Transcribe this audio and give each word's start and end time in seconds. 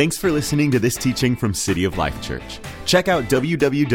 Thanks 0.00 0.16
for 0.16 0.32
listening 0.32 0.70
to 0.70 0.78
this 0.78 0.96
teaching 0.96 1.36
from 1.36 1.52
City 1.52 1.84
of 1.84 1.98
Life 1.98 2.22
Church. 2.22 2.58
Check 2.86 3.08
out 3.08 3.24
www.col.tv 3.24 3.92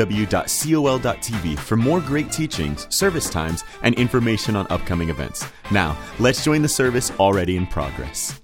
for 1.57 1.75
more 1.77 1.99
great 1.99 2.31
teachings, 2.31 2.95
service 2.95 3.27
times, 3.27 3.63
and 3.81 3.95
information 3.95 4.55
on 4.55 4.67
upcoming 4.69 5.09
events. 5.09 5.47
Now, 5.71 5.97
let's 6.19 6.43
join 6.43 6.61
the 6.61 6.67
service 6.67 7.09
already 7.19 7.57
in 7.57 7.65
progress. 7.65 8.39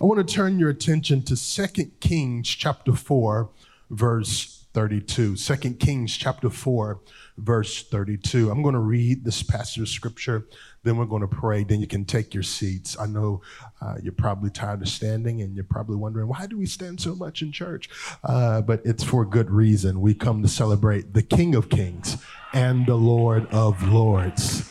I 0.00 0.04
want 0.04 0.18
to 0.18 0.34
turn 0.34 0.58
your 0.58 0.70
attention 0.70 1.22
to 1.22 1.36
2 1.36 1.92
Kings 2.00 2.48
chapter 2.48 2.92
4 2.92 3.50
verse 3.90 4.66
32. 4.74 5.36
2 5.36 5.74
Kings 5.74 6.16
chapter 6.16 6.50
4 6.50 7.00
verse 7.38 7.82
32. 7.84 8.50
I'm 8.50 8.62
going 8.62 8.74
to 8.74 8.80
read 8.80 9.24
this 9.24 9.42
passage 9.42 9.82
of 9.82 9.88
scripture, 9.88 10.46
then 10.82 10.96
we're 10.96 11.06
going 11.06 11.22
to 11.22 11.28
pray, 11.28 11.64
then 11.64 11.80
you 11.80 11.86
can 11.86 12.04
take 12.04 12.34
your 12.34 12.42
seats. 12.42 12.96
I 12.98 13.06
know 13.06 13.42
uh, 13.80 13.96
you're 14.02 14.12
probably 14.12 14.50
tired 14.50 14.82
of 14.82 14.88
standing 14.88 15.40
and 15.42 15.54
you're 15.54 15.64
probably 15.64 15.96
wondering, 15.96 16.28
why 16.28 16.46
do 16.46 16.58
we 16.58 16.66
stand 16.66 17.00
so 17.00 17.14
much 17.14 17.42
in 17.42 17.52
church? 17.52 17.88
Uh, 18.24 18.60
but 18.60 18.82
it's 18.84 19.04
for 19.04 19.24
good 19.24 19.50
reason. 19.50 20.00
We 20.00 20.14
come 20.14 20.42
to 20.42 20.48
celebrate 20.48 21.14
the 21.14 21.22
King 21.22 21.54
of 21.54 21.68
Kings 21.68 22.16
and 22.52 22.86
the 22.86 22.96
Lord 22.96 23.46
of 23.52 23.82
Lords. 23.88 24.70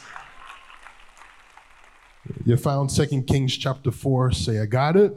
You 2.45 2.57
found 2.57 2.91
Second 2.91 3.25
Kings 3.27 3.55
chapter 3.55 3.91
4, 3.91 4.31
say, 4.31 4.59
I 4.59 4.65
got 4.65 4.97
it. 4.97 5.13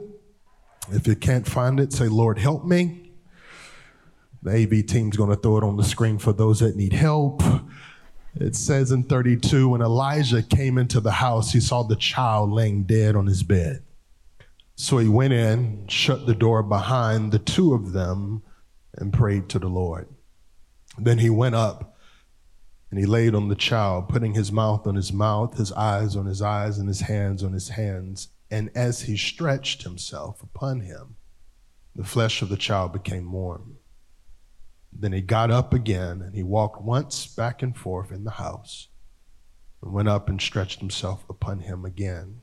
If 0.91 1.07
you 1.07 1.15
can't 1.15 1.47
find 1.47 1.79
it, 1.79 1.93
say, 1.93 2.07
Lord, 2.07 2.39
help 2.39 2.65
me. 2.65 3.10
The 4.43 4.63
AV 4.63 4.85
team's 4.85 5.17
going 5.17 5.29
to 5.29 5.35
throw 5.35 5.57
it 5.57 5.63
on 5.63 5.77
the 5.77 5.83
screen 5.83 6.17
for 6.17 6.33
those 6.33 6.59
that 6.59 6.75
need 6.75 6.93
help. 6.93 7.43
It 8.35 8.55
says 8.55 8.91
in 8.91 9.03
32 9.03 9.69
when 9.69 9.81
Elisha 9.81 10.41
came 10.41 10.77
into 10.77 10.99
the 10.99 11.11
house, 11.11 11.51
he 11.51 11.59
saw 11.59 11.83
the 11.83 11.95
child 11.95 12.51
laying 12.51 12.83
dead 12.83 13.15
on 13.15 13.27
his 13.27 13.43
bed. 13.43 13.83
So 14.75 14.97
he 14.97 15.07
went 15.07 15.33
in, 15.33 15.85
shut 15.87 16.25
the 16.25 16.33
door 16.33 16.63
behind 16.63 17.31
the 17.31 17.39
two 17.39 17.73
of 17.73 17.91
them, 17.91 18.41
and 18.95 19.13
prayed 19.13 19.47
to 19.49 19.59
the 19.59 19.67
Lord. 19.67 20.07
Then 20.97 21.19
he 21.19 21.29
went 21.29 21.55
up 21.55 21.97
and 22.89 22.99
he 22.99 23.05
laid 23.05 23.35
on 23.35 23.47
the 23.47 23.55
child, 23.55 24.09
putting 24.09 24.33
his 24.33 24.51
mouth 24.51 24.85
on 24.85 24.95
his 24.95 25.13
mouth, 25.13 25.57
his 25.57 25.71
eyes 25.73 26.15
on 26.15 26.25
his 26.25 26.41
eyes, 26.41 26.77
and 26.77 26.89
his 26.89 27.01
hands 27.01 27.41
on 27.41 27.53
his 27.53 27.69
hands. 27.69 28.29
And 28.49 28.69
as 28.75 29.03
he 29.03 29.15
stretched 29.15 29.83
himself 29.83 30.43
upon 30.43 30.81
him, 30.81 31.15
the 31.95 32.03
flesh 32.03 32.41
of 32.41 32.49
the 32.49 32.57
child 32.57 32.91
became 32.91 33.31
warm. 33.31 33.77
Then 34.91 35.13
he 35.13 35.21
got 35.21 35.49
up 35.49 35.73
again 35.73 36.21
and 36.21 36.35
he 36.35 36.43
walked 36.43 36.81
once 36.81 37.25
back 37.27 37.63
and 37.63 37.75
forth 37.75 38.11
in 38.11 38.23
the 38.23 38.31
house 38.31 38.87
and 39.81 39.93
went 39.93 40.07
up 40.07 40.29
and 40.29 40.41
stretched 40.41 40.79
himself 40.79 41.25
upon 41.29 41.59
him 41.61 41.85
again. 41.85 42.41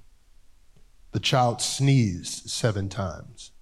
The 1.12 1.20
child 1.20 1.62
sneezed 1.62 2.50
seven 2.50 2.88
times. 2.88 3.52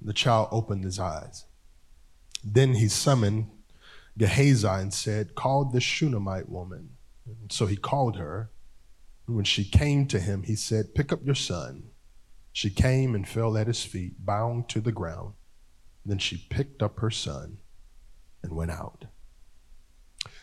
The 0.00 0.12
child 0.12 0.48
opened 0.50 0.84
his 0.84 0.98
eyes. 0.98 1.44
Then 2.44 2.74
he 2.74 2.88
summoned 2.88 3.50
Gehazi 4.18 4.66
and 4.66 4.92
said, 4.92 5.34
Call 5.34 5.64
the 5.64 5.80
Shunammite 5.80 6.48
woman. 6.48 6.90
And 7.26 7.50
so 7.52 7.66
he 7.66 7.76
called 7.76 8.16
her. 8.16 8.50
And 9.26 9.36
when 9.36 9.44
she 9.44 9.64
came 9.64 10.06
to 10.06 10.20
him, 10.20 10.42
he 10.42 10.54
said, 10.54 10.94
Pick 10.94 11.12
up 11.12 11.24
your 11.24 11.34
son. 11.34 11.90
She 12.52 12.70
came 12.70 13.14
and 13.14 13.28
fell 13.28 13.56
at 13.56 13.66
his 13.66 13.84
feet, 13.84 14.24
bowing 14.24 14.64
to 14.64 14.80
the 14.80 14.92
ground. 14.92 15.34
Then 16.04 16.18
she 16.18 16.46
picked 16.48 16.82
up 16.82 17.00
her 17.00 17.10
son 17.10 17.58
and 18.46 18.56
went 18.56 18.70
out. 18.70 19.04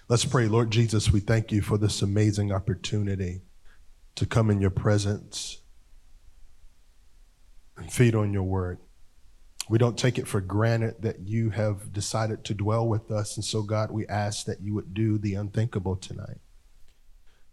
Let's 0.07 0.25
pray. 0.25 0.47
Lord 0.47 0.69
Jesus, 0.69 1.11
we 1.11 1.21
thank 1.21 1.51
you 1.51 1.61
for 1.61 1.77
this 1.77 2.01
amazing 2.01 2.51
opportunity 2.51 3.41
to 4.15 4.25
come 4.25 4.51
in 4.51 4.61
your 4.61 4.69
presence 4.69 5.61
and 7.77 7.91
feed 7.91 8.13
on 8.13 8.33
your 8.33 8.43
word. 8.43 8.79
We 9.69 9.77
don't 9.77 9.97
take 9.97 10.17
it 10.17 10.27
for 10.27 10.41
granted 10.41 11.01
that 11.01 11.21
you 11.21 11.51
have 11.51 11.93
decided 11.93 12.43
to 12.45 12.53
dwell 12.53 12.87
with 12.87 13.09
us. 13.09 13.37
And 13.37 13.45
so, 13.45 13.63
God, 13.63 13.91
we 13.91 14.05
ask 14.07 14.45
that 14.45 14.61
you 14.61 14.73
would 14.73 14.93
do 14.93 15.17
the 15.17 15.35
unthinkable 15.35 15.95
tonight. 15.95 16.41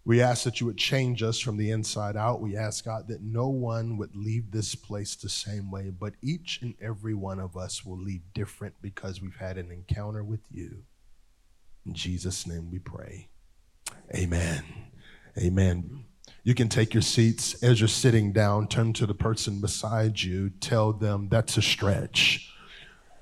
We 0.05 0.23
ask 0.23 0.45
that 0.45 0.61
you 0.61 0.67
would 0.67 0.79
change 0.79 1.23
us 1.23 1.39
from 1.39 1.57
the 1.57 1.71
inside 1.71 2.17
out. 2.17 2.41
We 2.41 2.57
ask, 2.57 2.85
God, 2.85 3.09
that 3.09 3.23
no 3.23 3.49
one 3.49 3.99
would 3.99 4.17
leave 4.17 4.51
this 4.51 4.75
place 4.75 5.15
the 5.15 5.29
same 5.29 5.71
way, 5.71 5.91
but 5.91 6.15
each 6.23 6.61
and 6.63 6.75
every 6.81 7.15
one 7.15 7.39
of 7.39 7.57
us 7.57 7.85
will 7.85 7.99
leave 7.99 8.23
different 8.33 8.75
because 8.81 9.21
we've 9.21 9.37
had 9.37 9.59
an 9.59 9.71
encounter 9.71 10.25
with 10.25 10.41
you. 10.51 10.85
In 11.85 11.95
Jesus' 11.95 12.47
name 12.47 12.71
we 12.71 12.79
pray. 12.79 13.29
Amen. 14.15 14.65
Amen. 15.39 16.05
You 16.43 16.55
can 16.55 16.69
take 16.69 16.95
your 16.95 17.03
seats. 17.03 17.63
As 17.63 17.81
you're 17.81 17.89
sitting 17.89 18.33
down, 18.33 18.69
turn 18.69 18.93
to 18.95 19.07
the 19.07 19.15
person 19.15 19.61
beside 19.61 20.23
you, 20.23 20.49
tell 20.49 20.93
them 20.93 21.29
that's 21.29 21.57
a 21.59 21.63
stretch. 21.63 22.51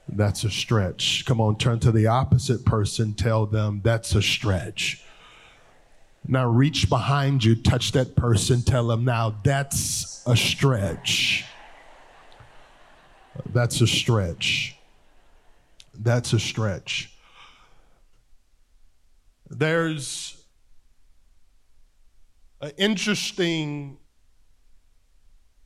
That's 0.08 0.44
a 0.44 0.50
stretch. 0.50 1.24
Come 1.26 1.40
on, 1.40 1.58
turn 1.58 1.80
to 1.80 1.92
the 1.92 2.06
opposite 2.06 2.64
person, 2.64 3.14
tell 3.14 3.46
them 3.46 3.80
that's 3.82 4.14
a 4.14 4.22
stretch. 4.22 5.02
Now 6.26 6.46
reach 6.48 6.88
behind 6.88 7.44
you, 7.44 7.54
touch 7.54 7.92
that 7.92 8.16
person, 8.16 8.62
tell 8.62 8.88
them, 8.88 9.04
now 9.04 9.36
that's 9.42 10.22
a 10.26 10.36
stretch. 10.36 11.44
That's 13.52 13.80
a 13.80 13.86
stretch. 13.86 14.76
That's 15.94 16.32
a 16.32 16.38
stretch. 16.38 17.14
There's 19.48 20.44
an 22.60 22.72
interesting 22.76 23.98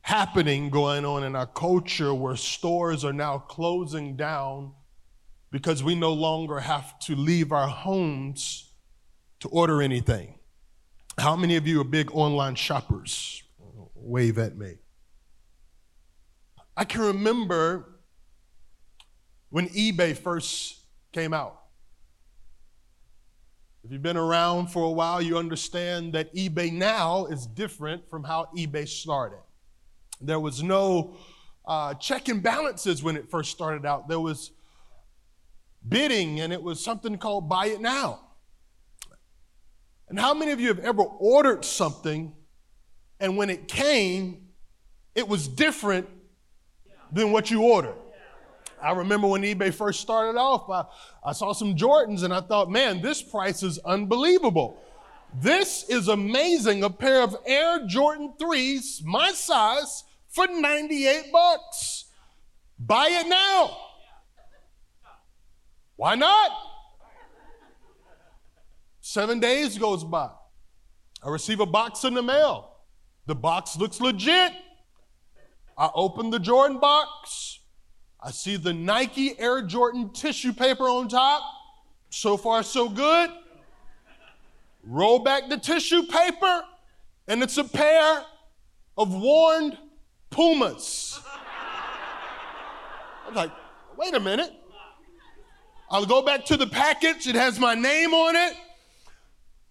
happening 0.01 0.69
going 0.69 1.05
on 1.05 1.23
in 1.23 1.35
our 1.35 1.47
culture 1.47 2.13
where 2.13 2.35
stores 2.35 3.03
are 3.03 3.13
now 3.13 3.37
closing 3.37 4.15
down 4.15 4.73
because 5.51 5.83
we 5.83 5.95
no 5.95 6.13
longer 6.13 6.59
have 6.59 6.97
to 6.99 7.15
leave 7.15 7.51
our 7.51 7.67
homes 7.67 8.71
to 9.39 9.47
order 9.49 9.81
anything. 9.81 10.35
How 11.17 11.35
many 11.35 11.55
of 11.55 11.67
you 11.67 11.79
are 11.81 11.85
big 11.85 12.09
online 12.11 12.55
shoppers? 12.55 13.43
Wave 13.95 14.37
at 14.37 14.57
me. 14.57 14.75
I 16.75 16.85
can 16.85 17.01
remember 17.01 17.99
when 19.49 19.69
eBay 19.69 20.17
first 20.17 20.79
came 21.11 21.33
out. 21.33 21.59
If 23.83 23.91
you've 23.91 24.01
been 24.01 24.17
around 24.17 24.67
for 24.67 24.83
a 24.83 24.91
while, 24.91 25.21
you 25.21 25.37
understand 25.37 26.13
that 26.13 26.33
eBay 26.33 26.71
now 26.71 27.25
is 27.25 27.45
different 27.45 28.09
from 28.09 28.23
how 28.23 28.47
eBay 28.57 28.87
started. 28.87 29.39
There 30.19 30.39
was 30.39 30.63
no 30.63 31.17
uh, 31.65 31.93
check 31.95 32.29
and 32.29 32.41
balances 32.41 33.03
when 33.03 33.15
it 33.15 33.29
first 33.29 33.51
started 33.51 33.85
out. 33.85 34.07
There 34.07 34.19
was 34.19 34.51
bidding, 35.87 36.39
and 36.39 36.51
it 36.51 36.63
was 36.63 36.83
something 36.83 37.17
called 37.17 37.49
buy 37.49 37.67
it 37.67 37.81
now. 37.81 38.22
And 40.13 40.19
how 40.19 40.35
many 40.35 40.51
of 40.51 40.59
you 40.59 40.67
have 40.67 40.77
ever 40.77 41.01
ordered 41.01 41.65
something 41.65 42.35
and 43.19 43.35
when 43.35 43.49
it 43.49 43.67
came, 43.67 44.49
it 45.15 45.27
was 45.27 45.47
different 45.47 46.07
than 47.11 47.31
what 47.31 47.49
you 47.49 47.63
ordered? 47.63 47.95
I 48.79 48.91
remember 48.91 49.25
when 49.25 49.41
eBay 49.41 49.73
first 49.73 50.01
started 50.01 50.37
off, 50.37 50.69
I, 50.69 50.83
I 51.27 51.33
saw 51.33 51.51
some 51.51 51.75
Jordans 51.75 52.21
and 52.21 52.31
I 52.31 52.41
thought, 52.41 52.69
man, 52.69 53.01
this 53.01 53.23
price 53.23 53.63
is 53.63 53.79
unbelievable. 53.79 54.79
This 55.41 55.89
is 55.89 56.09
amazing. 56.09 56.83
A 56.83 56.91
pair 56.91 57.23
of 57.23 57.35
Air 57.47 57.87
Jordan 57.87 58.33
3s, 58.39 59.03
my 59.03 59.31
size, 59.31 60.03
for 60.27 60.45
98 60.45 61.31
bucks. 61.33 62.05
Buy 62.77 63.07
it 63.09 63.27
now. 63.27 63.75
Why 65.95 66.13
not? 66.13 66.51
Seven 69.13 69.39
days 69.39 69.77
goes 69.77 70.03
by. 70.03 70.31
I 71.23 71.29
receive 71.29 71.59
a 71.59 71.67
box 71.67 72.03
in 72.03 72.15
the 72.15 72.23
mail. 72.23 72.77
The 73.27 73.35
box 73.35 73.77
looks 73.77 74.01
legit. 74.01 74.53
I 75.77 75.91
open 75.93 76.31
the 76.31 76.39
Jordan 76.39 76.79
box. 76.79 77.59
I 78.19 78.31
see 78.31 78.55
the 78.55 78.73
Nike 78.73 79.39
Air 79.39 79.61
Jordan 79.61 80.09
tissue 80.13 80.51
paper 80.51 80.85
on 80.85 81.09
top. 81.09 81.43
So 82.09 82.37
far, 82.37 82.63
so 82.63 82.89
good. 82.89 83.29
Roll 84.83 85.19
back 85.19 85.47
the 85.47 85.59
tissue 85.59 86.07
paper, 86.07 86.63
and 87.27 87.43
it's 87.43 87.59
a 87.59 87.65
pair 87.65 88.23
of 88.97 89.13
worn 89.13 89.77
Pumas. 90.31 91.19
I'm 93.27 93.35
like, 93.35 93.51
wait 93.95 94.15
a 94.15 94.19
minute. 94.19 94.51
I'll 95.91 96.07
go 96.07 96.23
back 96.23 96.45
to 96.45 96.57
the 96.57 96.65
package. 96.65 97.27
It 97.27 97.35
has 97.35 97.59
my 97.59 97.75
name 97.75 98.15
on 98.15 98.35
it. 98.35 98.57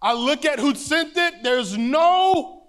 I 0.03 0.13
look 0.13 0.43
at 0.43 0.59
who 0.59 0.75
sent 0.75 1.15
it. 1.15 1.43
There's 1.43 1.77
no 1.77 2.63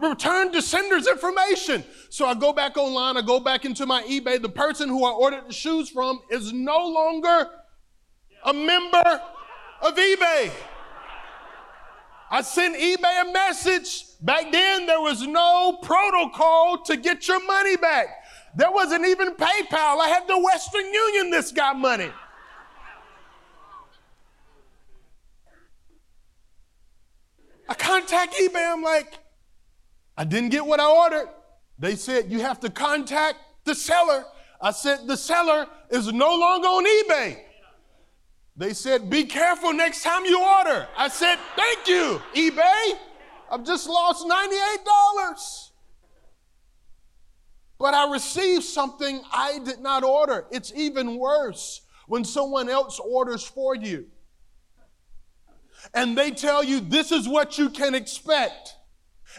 return 0.00 0.50
to 0.52 0.62
sender's 0.62 1.06
information. 1.06 1.84
So 2.08 2.26
I 2.26 2.32
go 2.32 2.54
back 2.54 2.78
online, 2.78 3.18
I 3.18 3.22
go 3.22 3.38
back 3.38 3.66
into 3.66 3.84
my 3.84 4.02
eBay. 4.04 4.40
The 4.40 4.48
person 4.48 4.88
who 4.88 5.04
I 5.04 5.10
ordered 5.10 5.48
the 5.48 5.52
shoes 5.52 5.90
from 5.90 6.20
is 6.30 6.54
no 6.54 6.86
longer 6.88 7.50
a 8.44 8.54
member 8.54 9.20
of 9.82 9.94
eBay. 9.94 10.50
I 12.30 12.40
sent 12.42 12.76
eBay 12.76 13.28
a 13.28 13.32
message. 13.32 14.04
Back 14.22 14.50
then, 14.50 14.86
there 14.86 15.00
was 15.00 15.26
no 15.26 15.78
protocol 15.82 16.82
to 16.86 16.96
get 16.96 17.28
your 17.28 17.44
money 17.44 17.76
back. 17.76 18.06
There 18.56 18.70
wasn't 18.70 19.06
even 19.06 19.34
PayPal. 19.34 20.00
I 20.00 20.08
had 20.08 20.26
the 20.26 20.38
Western 20.38 20.92
Union 20.92 21.30
this 21.30 21.52
guy 21.52 21.74
money. 21.74 22.10
I 27.68 27.74
contact 27.74 28.34
eBay. 28.34 28.72
I'm 28.72 28.82
like, 28.82 29.18
I 30.16 30.24
didn't 30.24 30.50
get 30.50 30.64
what 30.64 30.80
I 30.80 30.90
ordered. 30.90 31.28
They 31.78 31.94
said 31.94 32.30
you 32.30 32.40
have 32.40 32.60
to 32.60 32.70
contact 32.70 33.36
the 33.64 33.74
seller. 33.74 34.24
I 34.60 34.72
said 34.72 35.06
the 35.06 35.16
seller 35.16 35.66
is 35.90 36.12
no 36.12 36.34
longer 36.34 36.66
on 36.66 36.84
eBay. 36.84 37.42
They 38.56 38.72
said, 38.74 39.08
be 39.08 39.24
careful 39.24 39.72
next 39.72 40.02
time 40.02 40.24
you 40.24 40.42
order. 40.42 40.88
I 40.96 41.06
said, 41.08 41.36
thank 41.54 41.86
you, 41.86 42.20
eBay. 42.34 42.94
I've 43.50 43.64
just 43.64 43.88
lost 43.88 44.26
$98. 44.26 45.70
But 47.78 47.94
I 47.94 48.10
received 48.10 48.64
something 48.64 49.22
I 49.32 49.60
did 49.60 49.78
not 49.78 50.02
order. 50.02 50.46
It's 50.50 50.72
even 50.74 51.18
worse 51.18 51.82
when 52.08 52.24
someone 52.24 52.68
else 52.68 52.98
orders 52.98 53.44
for 53.44 53.76
you. 53.76 54.06
And 55.94 56.16
they 56.16 56.30
tell 56.30 56.62
you 56.62 56.80
this 56.80 57.12
is 57.12 57.28
what 57.28 57.58
you 57.58 57.70
can 57.70 57.94
expect. 57.94 58.74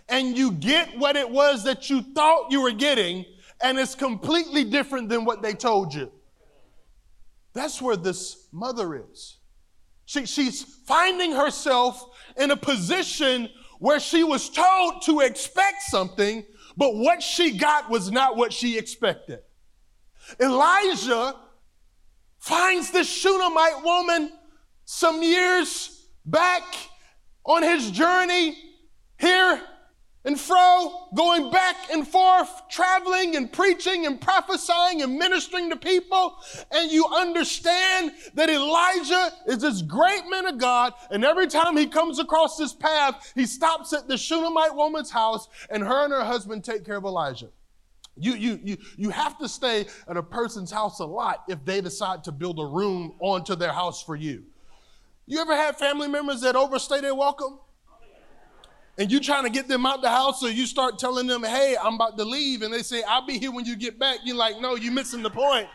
And 0.07 0.37
you 0.37 0.51
get 0.51 0.97
what 0.97 1.15
it 1.15 1.29
was 1.29 1.63
that 1.63 1.89
you 1.89 2.01
thought 2.01 2.51
you 2.51 2.61
were 2.61 2.71
getting, 2.71 3.25
and 3.61 3.77
it's 3.77 3.95
completely 3.95 4.63
different 4.63 5.09
than 5.09 5.25
what 5.25 5.41
they 5.41 5.53
told 5.53 5.93
you. 5.93 6.11
That's 7.53 7.81
where 7.81 7.97
this 7.97 8.47
mother 8.51 8.95
is. 8.95 9.37
She, 10.05 10.25
she's 10.25 10.63
finding 10.63 11.33
herself 11.33 12.03
in 12.37 12.51
a 12.51 12.57
position 12.57 13.49
where 13.79 13.99
she 13.99 14.23
was 14.23 14.49
told 14.49 15.01
to 15.03 15.21
expect 15.21 15.83
something, 15.83 16.45
but 16.77 16.95
what 16.95 17.21
she 17.21 17.57
got 17.57 17.89
was 17.89 18.11
not 18.11 18.35
what 18.35 18.53
she 18.53 18.77
expected. 18.77 19.39
Elisha 20.39 21.35
finds 22.39 22.91
this 22.91 23.09
Shunammite 23.09 23.83
woman 23.83 24.31
some 24.85 25.21
years 25.21 25.98
back 26.29 26.63
on 27.45 27.63
his 27.63 27.91
journey 27.91 28.57
here 29.17 29.61
and 30.25 30.39
fro, 30.39 31.07
going 31.15 31.49
back 31.49 31.75
and 31.91 32.05
forth, 32.07 32.49
traveling 32.69 33.37
and 33.37 33.51
preaching 33.51 34.05
and 34.05 34.19
prophesying 34.19 35.01
and 35.01 35.17
ministering 35.17 35.69
to 35.69 35.77
people. 35.77 36.37
And 36.71 36.91
you 36.91 37.05
understand 37.07 38.11
that 38.33 38.49
Elisha 38.49 39.31
is 39.47 39.59
this 39.59 39.81
great 39.81 40.23
man 40.29 40.45
of 40.45 40.57
God. 40.57 40.93
And 41.09 41.23
every 41.23 41.47
time 41.47 41.77
he 41.77 41.87
comes 41.87 42.19
across 42.19 42.57
this 42.57 42.73
path, 42.73 43.31
he 43.33 43.45
stops 43.45 43.93
at 43.93 44.07
the 44.07 44.17
Shunammite 44.17 44.75
woman's 44.75 45.09
house, 45.09 45.47
and 45.69 45.83
her 45.83 46.03
and 46.03 46.13
her 46.13 46.25
husband 46.25 46.65
take 46.65 46.85
care 46.85 46.97
of 46.97 47.05
Elisha. 47.05 47.47
You, 48.17 48.33
you, 48.33 48.59
you, 48.61 48.77
you 48.97 49.09
have 49.11 49.37
to 49.37 49.47
stay 49.47 49.85
at 50.07 50.17
a 50.17 50.23
person's 50.23 50.71
house 50.71 50.99
a 50.99 51.05
lot 51.05 51.45
if 51.47 51.63
they 51.63 51.79
decide 51.79 52.25
to 52.25 52.33
build 52.33 52.59
a 52.59 52.65
room 52.65 53.15
onto 53.21 53.55
their 53.55 53.71
house 53.71 54.03
for 54.03 54.17
you. 54.17 54.43
You 55.29 55.39
ever 55.39 55.55
had 55.55 55.77
family 55.77 56.07
members 56.07 56.41
that 56.41 56.55
overstay 56.55 57.01
their 57.01 57.13
welcome? 57.13 57.59
and 58.97 59.09
you 59.09 59.21
trying 59.21 59.43
to 59.43 59.49
get 59.49 59.67
them 59.69 59.85
out 59.85 60.01
the 60.01 60.09
house, 60.09 60.41
so 60.41 60.47
you 60.47 60.65
start 60.65 60.99
telling 60.99 61.25
them, 61.25 61.41
hey, 61.41 61.77
I'm 61.81 61.93
about 61.93 62.17
to 62.17 62.25
leave, 62.25 62.63
and 62.63 62.73
they 62.73 62.81
say, 62.81 63.01
I'll 63.07 63.25
be 63.25 63.39
here 63.39 63.49
when 63.49 63.63
you 63.63 63.77
get 63.77 63.97
back. 63.97 64.19
You're 64.25 64.35
like, 64.35 64.59
no, 64.59 64.75
you're 64.75 64.91
missing 64.91 65.23
the 65.23 65.29
point. 65.29 65.67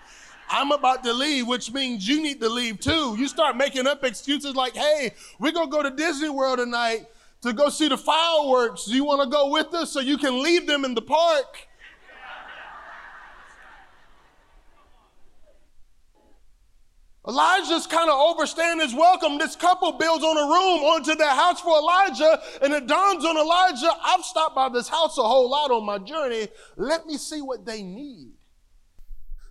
I'm 0.50 0.72
about 0.72 1.02
to 1.04 1.12
leave, 1.14 1.46
which 1.46 1.72
means 1.72 2.06
you 2.06 2.20
need 2.20 2.38
to 2.40 2.50
leave 2.50 2.80
too. 2.80 3.16
You 3.16 3.26
start 3.28 3.56
making 3.56 3.86
up 3.86 4.04
excuses 4.04 4.54
like, 4.54 4.76
hey, 4.76 5.14
we're 5.38 5.52
gonna 5.52 5.70
go 5.70 5.82
to 5.82 5.90
Disney 5.90 6.28
World 6.28 6.58
tonight 6.58 7.06
to 7.40 7.54
go 7.54 7.70
see 7.70 7.88
the 7.88 7.96
fireworks. 7.96 8.84
Do 8.84 8.94
you 8.94 9.04
wanna 9.04 9.30
go 9.30 9.48
with 9.50 9.72
us 9.72 9.90
so 9.92 10.00
you 10.00 10.18
can 10.18 10.42
leave 10.42 10.66
them 10.66 10.84
in 10.84 10.94
the 10.94 11.00
park? 11.00 11.66
Elisha's 17.26 17.86
kind 17.86 18.10
of 18.10 18.18
overstaying 18.18 18.80
his 18.80 18.94
welcome. 18.94 19.38
This 19.38 19.56
couple 19.56 19.92
builds 19.92 20.22
on 20.22 20.36
a 20.36 20.42
room 20.42 20.84
onto 20.84 21.14
their 21.14 21.34
house 21.34 21.60
for 21.60 21.76
Elisha, 21.76 22.40
and 22.62 22.74
it 22.74 22.86
dawns 22.86 23.24
on 23.24 23.36
Elisha, 23.36 23.90
I've 24.02 24.24
stopped 24.24 24.54
by 24.54 24.68
this 24.68 24.88
house 24.88 25.16
a 25.16 25.22
whole 25.22 25.50
lot 25.50 25.70
on 25.70 25.86
my 25.86 25.98
journey. 25.98 26.48
Let 26.76 27.06
me 27.06 27.16
see 27.16 27.40
what 27.40 27.64
they 27.64 27.82
need. 27.82 28.32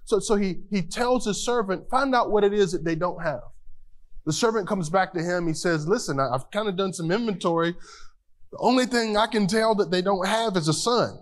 So, 0.05 0.19
so 0.19 0.35
he, 0.35 0.59
he 0.69 0.83
tells 0.83 1.25
his 1.25 1.43
servant, 1.43 1.89
find 1.89 2.13
out 2.13 2.29
what 2.29 2.43
it 2.43 2.53
is 2.53 2.73
that 2.73 2.83
they 2.83 2.95
don't 2.95 3.21
have. 3.23 3.41
The 4.25 4.33
servant 4.33 4.67
comes 4.67 4.89
back 4.89 5.13
to 5.13 5.23
him. 5.23 5.47
He 5.47 5.53
says, 5.53 5.87
listen, 5.87 6.19
I've 6.19 6.49
kind 6.51 6.67
of 6.67 6.77
done 6.77 6.93
some 6.93 7.09
inventory. 7.11 7.73
The 8.51 8.57
only 8.59 8.85
thing 8.85 9.17
I 9.17 9.25
can 9.25 9.47
tell 9.47 9.73
that 9.75 9.89
they 9.89 10.01
don't 10.01 10.27
have 10.27 10.55
is 10.57 10.67
a 10.67 10.73
son. 10.73 11.17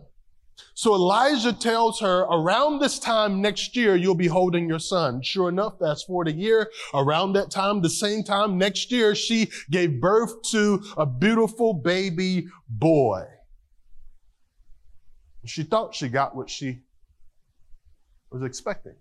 So 0.73 0.93
Elisha 0.93 1.53
tells 1.53 1.99
her, 1.99 2.21
around 2.21 2.79
this 2.79 2.97
time 2.97 3.41
next 3.41 3.75
year, 3.75 3.95
you'll 3.95 4.15
be 4.15 4.27
holding 4.27 4.67
your 4.67 4.79
son. 4.79 5.21
Sure 5.21 5.49
enough, 5.49 5.79
fast 5.79 6.07
forward 6.07 6.27
a 6.27 6.33
year. 6.33 6.71
Around 6.93 7.33
that 7.33 7.51
time, 7.51 7.81
the 7.81 7.89
same 7.89 8.23
time 8.23 8.57
next 8.57 8.91
year, 8.91 9.13
she 9.13 9.49
gave 9.69 10.01
birth 10.01 10.41
to 10.51 10.83
a 10.97 11.05
beautiful 11.05 11.73
baby 11.73 12.47
boy. 12.69 13.23
She 15.45 15.63
thought 15.63 15.95
she 15.95 16.07
got 16.07 16.35
what 16.35 16.49
she 16.49 16.81
was 18.31 18.43
expecting. 18.43 18.95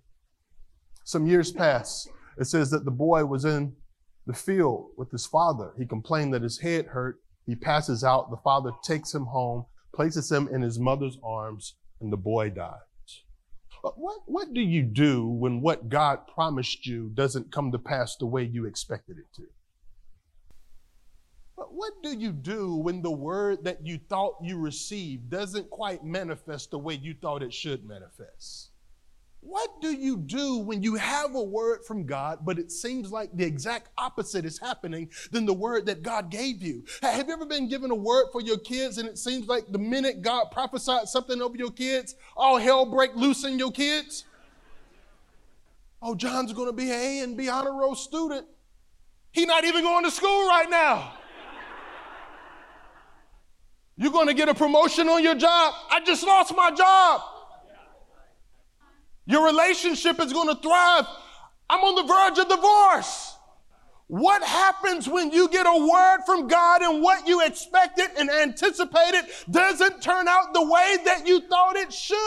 Some 1.04 1.26
years 1.26 1.52
pass. 1.52 2.06
It 2.38 2.46
says 2.46 2.70
that 2.70 2.84
the 2.84 2.90
boy 2.90 3.24
was 3.24 3.44
in 3.44 3.74
the 4.26 4.32
field 4.32 4.90
with 4.96 5.10
his 5.10 5.26
father. 5.26 5.72
He 5.78 5.86
complained 5.86 6.32
that 6.34 6.42
his 6.42 6.60
head 6.60 6.86
hurt. 6.86 7.20
He 7.46 7.54
passes 7.54 8.04
out. 8.04 8.30
The 8.30 8.36
father 8.38 8.70
takes 8.84 9.14
him 9.14 9.26
home 9.26 9.66
places 9.92 10.30
him 10.30 10.48
in 10.48 10.62
his 10.62 10.78
mother's 10.78 11.18
arms, 11.22 11.74
and 12.00 12.12
the 12.12 12.16
boy 12.16 12.50
dies. 12.50 12.78
But 13.82 13.98
what, 13.98 14.20
what 14.26 14.52
do 14.52 14.60
you 14.60 14.82
do 14.82 15.26
when 15.26 15.60
what 15.60 15.88
God 15.88 16.26
promised 16.26 16.86
you 16.86 17.10
doesn't 17.14 17.52
come 17.52 17.72
to 17.72 17.78
pass 17.78 18.16
the 18.16 18.26
way 18.26 18.44
you 18.44 18.66
expected 18.66 19.18
it 19.18 19.32
to? 19.36 19.46
But 21.56 21.74
what 21.74 22.02
do 22.02 22.16
you 22.16 22.32
do 22.32 22.74
when 22.74 23.02
the 23.02 23.10
word 23.10 23.64
that 23.64 23.86
you 23.86 23.98
thought 24.08 24.36
you 24.42 24.58
received 24.58 25.30
doesn't 25.30 25.70
quite 25.70 26.04
manifest 26.04 26.70
the 26.70 26.78
way 26.78 26.94
you 26.94 27.14
thought 27.14 27.42
it 27.42 27.52
should 27.52 27.84
manifest? 27.84 28.69
What 29.42 29.80
do 29.80 29.92
you 29.92 30.18
do 30.18 30.58
when 30.58 30.82
you 30.82 30.96
have 30.96 31.34
a 31.34 31.42
word 31.42 31.84
from 31.86 32.04
God, 32.04 32.40
but 32.44 32.58
it 32.58 32.70
seems 32.70 33.10
like 33.10 33.34
the 33.34 33.44
exact 33.44 33.88
opposite 33.96 34.44
is 34.44 34.58
happening 34.58 35.10
than 35.32 35.46
the 35.46 35.54
word 35.54 35.86
that 35.86 36.02
God 36.02 36.30
gave 36.30 36.62
you? 36.62 36.84
Have 37.00 37.26
you 37.26 37.32
ever 37.32 37.46
been 37.46 37.68
given 37.68 37.90
a 37.90 37.94
word 37.94 38.26
for 38.32 38.42
your 38.42 38.58
kids 38.58 38.98
and 38.98 39.08
it 39.08 39.16
seems 39.16 39.46
like 39.48 39.64
the 39.72 39.78
minute 39.78 40.20
God 40.20 40.50
prophesied 40.50 41.08
something 41.08 41.40
over 41.40 41.56
your 41.56 41.70
kids, 41.70 42.16
all 42.36 42.58
hell 42.58 42.84
break 42.84 43.16
loose 43.16 43.44
in 43.44 43.58
your 43.58 43.72
kids? 43.72 44.24
Oh, 46.02 46.14
John's 46.14 46.52
going 46.52 46.68
to 46.68 46.72
be 46.72 46.90
an 46.90 47.00
A 47.00 47.20
and 47.20 47.36
B 47.36 47.48
honor 47.48 47.72
roll 47.72 47.94
student. 47.94 48.46
He's 49.32 49.46
not 49.46 49.64
even 49.64 49.82
going 49.82 50.04
to 50.04 50.10
school 50.10 50.48
right 50.48 50.68
now. 50.68 51.14
You're 53.96 54.12
going 54.12 54.28
to 54.28 54.34
get 54.34 54.48
a 54.48 54.54
promotion 54.54 55.08
on 55.08 55.22
your 55.22 55.34
job. 55.34 55.74
I 55.90 56.00
just 56.00 56.22
lost 56.24 56.54
my 56.54 56.70
job. 56.70 57.20
Your 59.30 59.46
relationship 59.46 60.18
is 60.18 60.32
going 60.32 60.48
to 60.48 60.60
thrive. 60.60 61.06
I'm 61.68 61.80
on 61.80 61.94
the 61.94 62.02
verge 62.02 62.38
of 62.38 62.48
divorce. 62.48 63.36
What 64.08 64.42
happens 64.42 65.08
when 65.08 65.30
you 65.30 65.48
get 65.48 65.66
a 65.66 65.86
word 65.86 66.22
from 66.26 66.48
God 66.48 66.82
and 66.82 67.00
what 67.00 67.28
you 67.28 67.40
expected 67.46 68.08
and 68.18 68.28
anticipated 68.28 69.26
doesn't 69.48 70.02
turn 70.02 70.26
out 70.26 70.52
the 70.52 70.64
way 70.64 70.96
that 71.04 71.28
you 71.28 71.42
thought 71.42 71.76
it 71.76 71.92
should? 71.92 72.18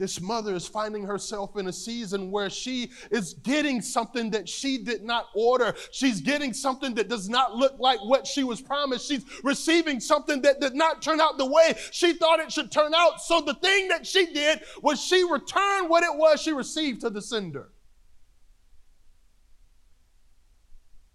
This 0.00 0.18
mother 0.18 0.54
is 0.54 0.66
finding 0.66 1.04
herself 1.04 1.58
in 1.58 1.66
a 1.66 1.72
season 1.74 2.30
where 2.30 2.48
she 2.48 2.90
is 3.10 3.34
getting 3.34 3.82
something 3.82 4.30
that 4.30 4.48
she 4.48 4.78
did 4.78 5.02
not 5.02 5.26
order. 5.34 5.74
She's 5.92 6.22
getting 6.22 6.54
something 6.54 6.94
that 6.94 7.08
does 7.08 7.28
not 7.28 7.54
look 7.54 7.74
like 7.78 8.00
what 8.00 8.26
she 8.26 8.42
was 8.42 8.62
promised. 8.62 9.06
She's 9.06 9.26
receiving 9.44 10.00
something 10.00 10.40
that 10.40 10.58
did 10.58 10.74
not 10.74 11.02
turn 11.02 11.20
out 11.20 11.36
the 11.36 11.44
way 11.44 11.74
she 11.90 12.14
thought 12.14 12.40
it 12.40 12.50
should 12.50 12.72
turn 12.72 12.94
out. 12.94 13.20
So 13.20 13.42
the 13.42 13.52
thing 13.52 13.88
that 13.88 14.06
she 14.06 14.32
did 14.32 14.62
was 14.80 14.98
she 15.04 15.22
returned 15.30 15.90
what 15.90 16.02
it 16.02 16.16
was 16.16 16.40
she 16.40 16.52
received 16.52 17.02
to 17.02 17.10
the 17.10 17.20
sender. 17.20 17.68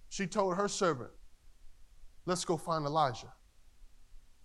She 0.10 0.28
told 0.28 0.58
her 0.58 0.68
servant, 0.68 1.10
Let's 2.28 2.46
go 2.46 2.56
find 2.56 2.86
Elisha. 2.86 3.34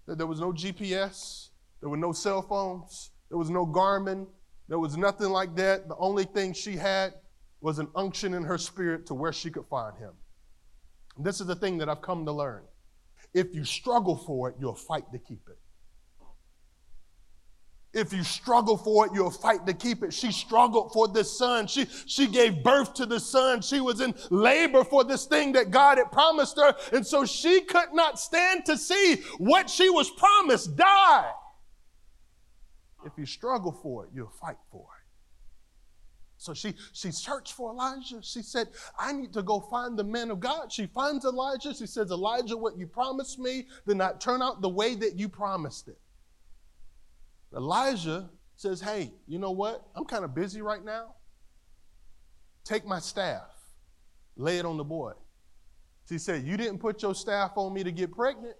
There 0.06 0.26
was 0.26 0.40
no 0.40 0.50
GPS, 0.50 1.50
there 1.82 1.90
were 1.90 1.98
no 1.98 2.12
cell 2.12 2.40
phones. 2.40 3.09
There 3.30 3.38
was 3.38 3.48
no 3.48 3.64
Garmin. 3.64 4.26
There 4.68 4.78
was 4.78 4.96
nothing 4.96 5.30
like 5.30 5.56
that. 5.56 5.88
The 5.88 5.96
only 5.96 6.24
thing 6.24 6.52
she 6.52 6.76
had 6.76 7.14
was 7.60 7.78
an 7.78 7.88
unction 7.94 8.34
in 8.34 8.42
her 8.44 8.58
spirit 8.58 9.06
to 9.06 9.14
where 9.14 9.32
she 9.32 9.50
could 9.50 9.66
find 9.66 9.96
him. 9.96 10.12
And 11.16 11.24
this 11.24 11.40
is 11.40 11.46
the 11.46 11.54
thing 11.54 11.78
that 11.78 11.88
I've 11.88 12.02
come 12.02 12.24
to 12.26 12.32
learn. 12.32 12.62
If 13.32 13.54
you 13.54 13.64
struggle 13.64 14.16
for 14.16 14.48
it, 14.48 14.56
you'll 14.58 14.74
fight 14.74 15.04
to 15.12 15.18
keep 15.18 15.48
it. 15.48 15.58
If 17.92 18.12
you 18.12 18.22
struggle 18.22 18.76
for 18.76 19.06
it, 19.06 19.12
you'll 19.12 19.32
fight 19.32 19.66
to 19.66 19.74
keep 19.74 20.04
it. 20.04 20.14
She 20.14 20.30
struggled 20.30 20.92
for 20.92 21.08
this 21.08 21.36
son. 21.36 21.66
She, 21.66 21.86
she 22.06 22.28
gave 22.28 22.62
birth 22.62 22.94
to 22.94 23.06
the 23.06 23.18
son. 23.18 23.62
She 23.62 23.80
was 23.80 24.00
in 24.00 24.14
labor 24.30 24.84
for 24.84 25.02
this 25.02 25.26
thing 25.26 25.52
that 25.52 25.72
God 25.72 25.98
had 25.98 26.12
promised 26.12 26.56
her. 26.56 26.74
And 26.92 27.04
so 27.04 27.24
she 27.24 27.62
could 27.62 27.92
not 27.92 28.20
stand 28.20 28.64
to 28.66 28.76
see 28.76 29.16
what 29.38 29.68
she 29.68 29.90
was 29.90 30.08
promised 30.10 30.76
die. 30.76 31.32
If 33.04 33.12
you 33.16 33.26
struggle 33.26 33.72
for 33.72 34.04
it, 34.04 34.10
you'll 34.14 34.32
fight 34.40 34.58
for 34.70 34.80
it. 34.80 35.00
So 36.40 36.54
she, 36.54 36.74
she 36.94 37.10
searched 37.10 37.52
for 37.52 37.70
Elisha. 37.70 38.22
She 38.22 38.40
said, 38.40 38.68
I 38.98 39.12
need 39.12 39.34
to 39.34 39.42
go 39.42 39.60
find 39.60 39.98
the 39.98 40.04
man 40.04 40.30
of 40.30 40.40
God. 40.40 40.72
She 40.72 40.86
finds 40.86 41.26
Elisha. 41.26 41.74
She 41.74 41.86
says, 41.86 42.10
Elisha, 42.10 42.56
what 42.56 42.78
you 42.78 42.86
promised 42.86 43.38
me 43.38 43.66
did 43.86 43.98
not 43.98 44.22
turn 44.22 44.40
out 44.40 44.62
the 44.62 44.68
way 44.68 44.94
that 44.94 45.18
you 45.18 45.28
promised 45.28 45.88
it. 45.88 45.98
Elisha 47.54 48.30
says, 48.56 48.80
Hey, 48.80 49.12
you 49.26 49.38
know 49.38 49.50
what? 49.50 49.86
I'm 49.94 50.06
kind 50.06 50.24
of 50.24 50.34
busy 50.34 50.62
right 50.62 50.82
now. 50.82 51.14
Take 52.64 52.86
my 52.86 53.00
staff, 53.00 53.50
lay 54.36 54.58
it 54.58 54.64
on 54.64 54.78
the 54.78 54.84
boy. 54.84 55.12
She 56.08 56.16
said, 56.16 56.44
You 56.44 56.56
didn't 56.56 56.78
put 56.78 57.02
your 57.02 57.14
staff 57.14 57.52
on 57.56 57.74
me 57.74 57.84
to 57.84 57.92
get 57.92 58.12
pregnant. 58.12 58.56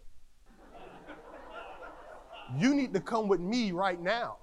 You 2.58 2.74
need 2.74 2.94
to 2.94 3.00
come 3.00 3.28
with 3.28 3.40
me 3.40 3.72
right 3.72 4.00
now. 4.00 4.36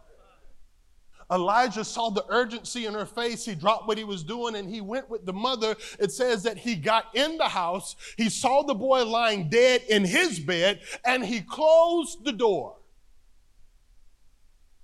Elisha 1.30 1.84
saw 1.84 2.10
the 2.10 2.26
urgency 2.30 2.86
in 2.86 2.94
her 2.94 3.06
face. 3.06 3.44
He 3.44 3.54
dropped 3.54 3.88
what 3.88 3.98
he 3.98 4.06
was 4.06 4.24
doing 4.24 4.56
and 4.56 4.70
he 4.70 4.80
went 4.80 5.10
with 5.10 5.26
the 5.26 5.34
mother. 5.34 5.76
It 6.00 6.12
says 6.12 6.44
that 6.44 6.58
he 6.58 6.76
got 6.76 7.14
in 7.14 7.38
the 7.38 7.50
house. 7.50 7.96
He 8.16 8.30
saw 8.30 8.64
the 8.64 8.74
boy 8.74 9.04
lying 9.04 9.50
dead 9.50 9.84
in 9.90 10.06
his 10.06 10.40
bed 10.40 10.80
and 11.04 11.26
he 11.26 11.42
closed 11.42 12.24
the 12.24 12.32
door. 12.32 12.78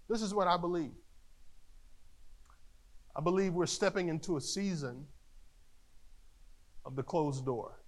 This 0.10 0.22
is 0.22 0.34
what 0.34 0.48
I 0.48 0.58
believe. 0.58 0.92
I 3.16 3.22
believe 3.22 3.54
we're 3.54 3.66
stepping 3.66 4.10
into 4.10 4.36
a 4.36 4.42
season 4.42 5.06
of 6.86 6.96
the 6.96 7.04
closed 7.04 7.46
door. 7.46 7.80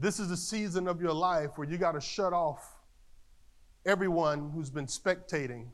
This 0.00 0.20
is 0.20 0.30
a 0.30 0.36
season 0.36 0.86
of 0.86 1.00
your 1.00 1.12
life 1.12 1.50
where 1.56 1.68
you 1.68 1.76
got 1.76 1.92
to 1.92 2.00
shut 2.00 2.32
off 2.32 2.76
everyone 3.84 4.50
who's 4.54 4.70
been 4.70 4.86
spectating 4.86 5.66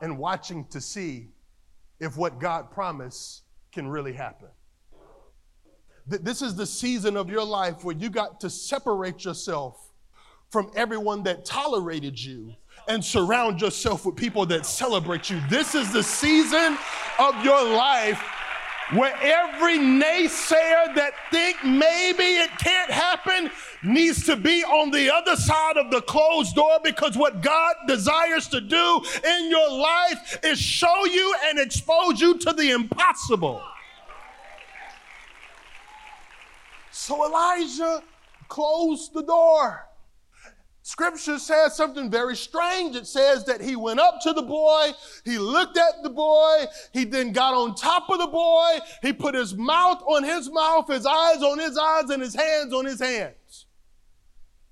and 0.00 0.16
watching 0.16 0.64
to 0.66 0.80
see 0.80 1.26
if 1.98 2.16
what 2.16 2.38
God 2.38 2.70
promised 2.70 3.42
can 3.72 3.88
really 3.88 4.12
happen. 4.12 4.46
This 6.06 6.42
is 6.42 6.54
the 6.54 6.64
season 6.64 7.16
of 7.16 7.28
your 7.28 7.44
life 7.44 7.82
where 7.82 7.96
you 7.96 8.08
got 8.08 8.40
to 8.40 8.48
separate 8.48 9.24
yourself 9.24 9.90
from 10.50 10.70
everyone 10.76 11.24
that 11.24 11.44
tolerated 11.44 12.22
you 12.22 12.54
and 12.86 13.04
surround 13.04 13.60
yourself 13.60 14.06
with 14.06 14.14
people 14.14 14.46
that 14.46 14.64
celebrate 14.64 15.28
you. 15.28 15.40
This 15.50 15.74
is 15.74 15.92
the 15.92 16.04
season 16.04 16.78
of 17.18 17.44
your 17.44 17.62
life 17.76 18.22
where 18.92 19.14
every 19.20 19.78
naysayer 19.78 20.94
that 20.94 21.12
think 21.30 21.62
maybe 21.64 22.22
it 22.22 22.50
can't 22.58 22.90
happen 22.90 23.50
needs 23.82 24.24
to 24.24 24.36
be 24.36 24.64
on 24.64 24.90
the 24.90 25.12
other 25.12 25.36
side 25.36 25.76
of 25.76 25.90
the 25.90 26.00
closed 26.02 26.54
door 26.54 26.78
because 26.82 27.16
what 27.16 27.42
God 27.42 27.74
desires 27.86 28.48
to 28.48 28.60
do 28.60 29.00
in 29.24 29.50
your 29.50 29.70
life 29.70 30.38
is 30.42 30.58
show 30.58 31.04
you 31.04 31.34
and 31.46 31.58
expose 31.58 32.20
you 32.20 32.38
to 32.38 32.52
the 32.52 32.70
impossible. 32.70 33.62
So 36.90 37.24
Elisha 37.24 38.02
closed 38.48 39.12
the 39.12 39.22
door. 39.22 39.87
Scripture 40.88 41.38
says 41.38 41.76
something 41.76 42.10
very 42.10 42.34
strange. 42.34 42.96
It 42.96 43.06
says 43.06 43.44
that 43.44 43.60
he 43.60 43.76
went 43.76 44.00
up 44.00 44.22
to 44.22 44.32
the 44.32 44.40
boy, 44.40 44.92
he 45.22 45.36
looked 45.36 45.76
at 45.76 46.02
the 46.02 46.08
boy, 46.08 46.64
he 46.94 47.04
then 47.04 47.32
got 47.32 47.52
on 47.52 47.74
top 47.74 48.08
of 48.08 48.18
the 48.18 48.26
boy, 48.26 48.78
he 49.02 49.12
put 49.12 49.34
his 49.34 49.54
mouth 49.54 50.02
on 50.06 50.24
his 50.24 50.50
mouth, 50.50 50.88
his 50.88 51.04
eyes 51.04 51.42
on 51.42 51.58
his 51.58 51.76
eyes, 51.76 52.08
and 52.08 52.22
his 52.22 52.34
hands 52.34 52.72
on 52.72 52.86
his 52.86 53.00
hands. 53.00 53.66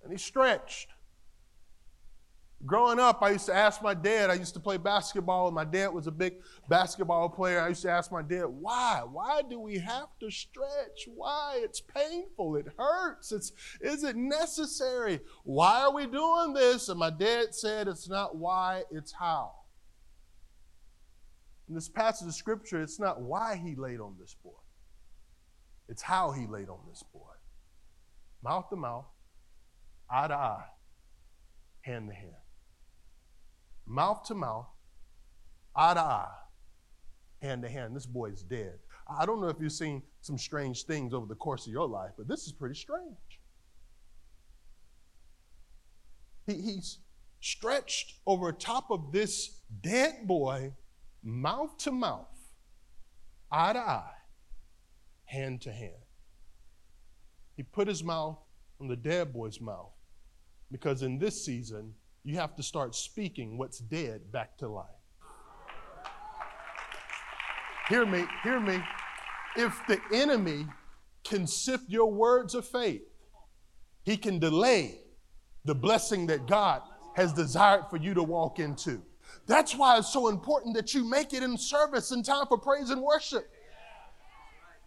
And 0.03 0.11
he 0.11 0.17
stretched. 0.17 0.89
Growing 2.67 2.99
up, 2.99 3.23
I 3.23 3.31
used 3.31 3.47
to 3.47 3.55
ask 3.55 3.81
my 3.81 3.95
dad, 3.95 4.29
I 4.29 4.35
used 4.35 4.55
to 4.55 4.61
play 4.61 4.77
basketball, 4.77 5.47
and 5.47 5.55
my 5.55 5.65
dad 5.65 5.89
was 5.89 6.09
a 6.09 6.11
big 6.11 6.35
basketball 6.69 7.29
player. 7.29 7.61
I 7.61 7.69
used 7.69 7.83
to 7.83 7.91
ask 7.91 8.11
my 8.11 8.23
dad, 8.23 8.47
why? 8.47 9.03
Why 9.09 9.43
do 9.49 9.61
we 9.61 9.79
have 9.79 10.09
to 10.21 10.31
stretch? 10.31 11.07
Why? 11.15 11.61
It's 11.63 11.81
painful. 11.81 12.57
It 12.57 12.67
hurts. 12.77 13.31
It's, 13.31 13.53
is 13.81 14.03
it 14.03 14.17
necessary? 14.17 15.21
Why 15.45 15.83
are 15.83 15.95
we 15.95 16.07
doing 16.07 16.55
this? 16.55 16.89
And 16.89 16.99
my 16.99 17.11
dad 17.11 17.55
said, 17.55 17.87
it's 17.87 18.09
not 18.09 18.37
why, 18.37 18.83
it's 18.91 19.13
how. 19.13 19.53
In 21.69 21.75
this 21.75 21.89
passage 21.89 22.27
of 22.27 22.35
scripture, 22.35 22.81
it's 22.83 22.99
not 22.99 23.21
why 23.21 23.61
he 23.63 23.77
laid 23.77 24.01
on 24.01 24.17
this 24.19 24.35
boy, 24.43 24.51
it's 25.89 26.03
how 26.03 26.33
he 26.33 26.47
laid 26.47 26.69
on 26.69 26.81
this 26.89 27.05
boy. 27.13 27.21
Mouth 28.43 28.69
to 28.71 28.77
mouth, 28.77 29.07
eye 30.11 30.29
to 30.29 30.35
eye, 30.35 30.65
hand 31.83 32.09
to 32.09 32.15
hand 32.15 32.33
mouth 33.87 34.25
to 34.25 34.35
mouth, 34.35 34.67
eye 35.75 35.95
to 35.95 36.01
eye, 36.01 36.35
hand 37.41 37.63
to 37.63 37.69
hand. 37.69 37.95
This 37.95 38.07
boy 38.07 38.31
is 38.31 38.43
dead. 38.43 38.79
I 39.09 39.25
don't 39.25 39.41
know 39.41 39.49
if 39.49 39.57
you've 39.61 39.73
seen 39.73 40.03
some 40.21 40.37
strange 40.37 40.85
things 40.85 41.15
over 41.15 41.27
the 41.27 41.35
course 41.35 41.67
of 41.67 41.73
your 41.73 41.87
life, 41.87 42.13
but 42.17 42.27
this 42.27 42.47
is 42.47 42.53
pretty 42.53 42.75
strange. 42.75 43.41
He, 46.47 46.55
he's 46.55 46.99
stretched 47.41 48.15
over 48.27 48.51
top 48.51 48.91
of 48.91 49.13
this 49.13 49.61
dead 49.81 50.27
boy, 50.27 50.73
mouth 51.23 51.77
to 51.79 51.93
mouth, 51.93 52.27
eye 53.51 53.73
to 53.73 53.79
eye, 53.79 54.11
hand 55.27 55.61
to 55.63 55.73
hand. 55.73 55.93
He 57.57 57.63
put 57.63 57.89
his 57.89 58.03
mouth 58.03 58.39
on 58.81 58.89
the 58.89 58.97
dead 58.97 59.33
boy's 59.33 59.61
mouth 59.61 59.93
because 60.71 61.03
in 61.03 61.19
this 61.19 61.45
season, 61.45 61.95
you 62.27 62.35
have 62.35 62.57
to 62.57 62.63
start 62.63 62.97
speaking 62.97 63.57
what's 63.57 63.79
dead 63.79 64.33
back 64.33 64.59
to 64.59 64.67
life. 64.67 64.87
Hear 67.89 68.05
me, 68.05 68.25
hear 68.43 68.59
me. 68.59 68.83
If 69.55 69.81
the 69.87 70.01
enemy 70.13 70.67
can 71.23 71.47
sift 71.47 71.85
your 71.89 72.11
words 72.11 72.57
of 72.57 72.67
faith, 72.67 73.03
he 74.03 74.17
can 74.17 74.41
delay 74.41 75.03
the 75.65 75.75
blessing 75.75 76.27
that 76.27 76.49
God 76.49 76.83
has 77.15 77.33
desired 77.33 77.85
for 77.91 77.97
you 77.97 78.13
to 78.15 78.25
walk 78.25 78.59
into. 78.59 79.01
That's 79.47 79.77
why 79.77 79.97
it's 79.99 80.13
so 80.13 80.27
important 80.27 80.75
that 80.75 80.95
you 80.95 81.09
make 81.09 81.33
it 81.33 81.45
in 81.45 81.57
service 81.57 82.11
in 82.11 82.25
time 82.25 82.47
for 82.49 82.59
praise 82.59 82.91
and 82.91 83.03
worship. 83.03 83.49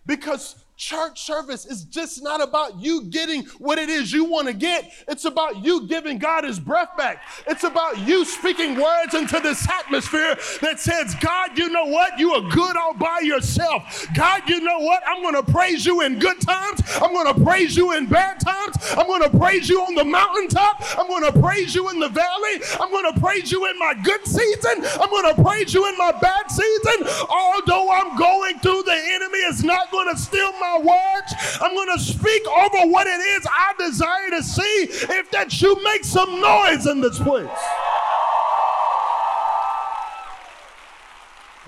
Because 0.06 0.66
church 0.80 1.22
service 1.22 1.66
is 1.66 1.84
just 1.84 2.24
not 2.24 2.42
about 2.42 2.80
you 2.80 3.04
getting 3.04 3.44
what 3.58 3.78
it 3.78 3.90
is 3.90 4.14
you 4.14 4.24
want 4.24 4.48
to 4.48 4.54
get. 4.54 4.90
It's 5.10 5.26
about 5.26 5.62
you 5.62 5.86
giving 5.88 6.18
God 6.18 6.46
his 6.46 6.58
breath 6.58 6.96
back. 6.98 7.22
It's 7.48 7.66
about 7.66 7.98
you 8.08 8.24
speaking 8.24 8.80
words 8.80 9.14
into 9.14 9.42
this 9.42 9.70
atmosphere 9.70 10.38
that 10.62 10.80
says, 10.80 11.16
God, 11.20 11.58
you 11.58 11.68
know 11.70 11.86
what? 11.88 12.18
You 12.18 12.32
are 12.32 12.50
good 12.50 12.78
all 12.78 12.94
by 12.94 13.20
yourself. 13.20 14.08
God, 14.16 14.48
you 14.48 14.62
know 14.62 14.80
what? 14.80 15.04
I'm 15.06 15.22
going 15.22 15.36
to 15.36 15.52
praise 15.52 15.86
you 15.86 16.02
in 16.02 16.18
good 16.18 16.40
times. 16.40 16.82
I'm 17.02 17.12
going 17.12 17.36
to 17.36 17.44
praise 17.44 17.76
you 17.76 17.98
in 17.98 18.06
bad 18.06 18.40
times. 18.40 18.78
I'm 18.92 19.06
going 19.06 19.30
to 19.30 19.38
praise 19.38 19.68
you 19.68 19.82
on 19.82 19.96
the 19.96 20.06
mountaintop. 20.06 20.82
I'm 20.98 21.08
going 21.08 21.30
to 21.30 21.38
praise 21.42 21.76
you 21.76 21.90
in 21.90 22.00
the 22.00 22.08
valley. 22.08 22.62
I'm 22.80 22.90
going 22.90 23.14
to 23.14 23.20
praise 23.20 23.52
you 23.52 23.70
in 23.70 23.78
my 23.80 23.96
good 24.02 24.26
season. 24.26 24.86
I'm 25.02 25.10
going 25.10 25.36
to 25.36 25.44
praise 25.44 25.74
you 25.74 25.86
in 25.90 25.98
my 25.98 26.14
bad 26.14 26.50
season. 26.50 27.06
Although 27.30 27.92
I'm 27.92 28.18
going 28.18 28.60
through, 28.60 28.84
the 28.84 29.02
enemy 29.14 29.40
is 29.40 29.62
not 29.62 29.92
going 29.92 30.16
to 30.16 30.18
steal 30.18 30.54
my 30.54 30.69
my 30.70 30.78
words. 30.78 31.34
I'm 31.62 31.74
going 31.74 31.98
to 31.98 32.04
speak 32.04 32.48
over 32.48 32.92
what 32.92 33.08
it 33.08 33.20
is 33.20 33.48
I 33.50 33.74
desire 33.78 34.30
to 34.32 34.44
see 34.44 34.88
if 34.90 35.32
that 35.32 35.62
you 35.62 35.82
make 35.84 36.04
some 36.04 36.40
noise 36.40 36.86
in 36.86 37.02
this 37.02 37.20
place. 37.20 37.50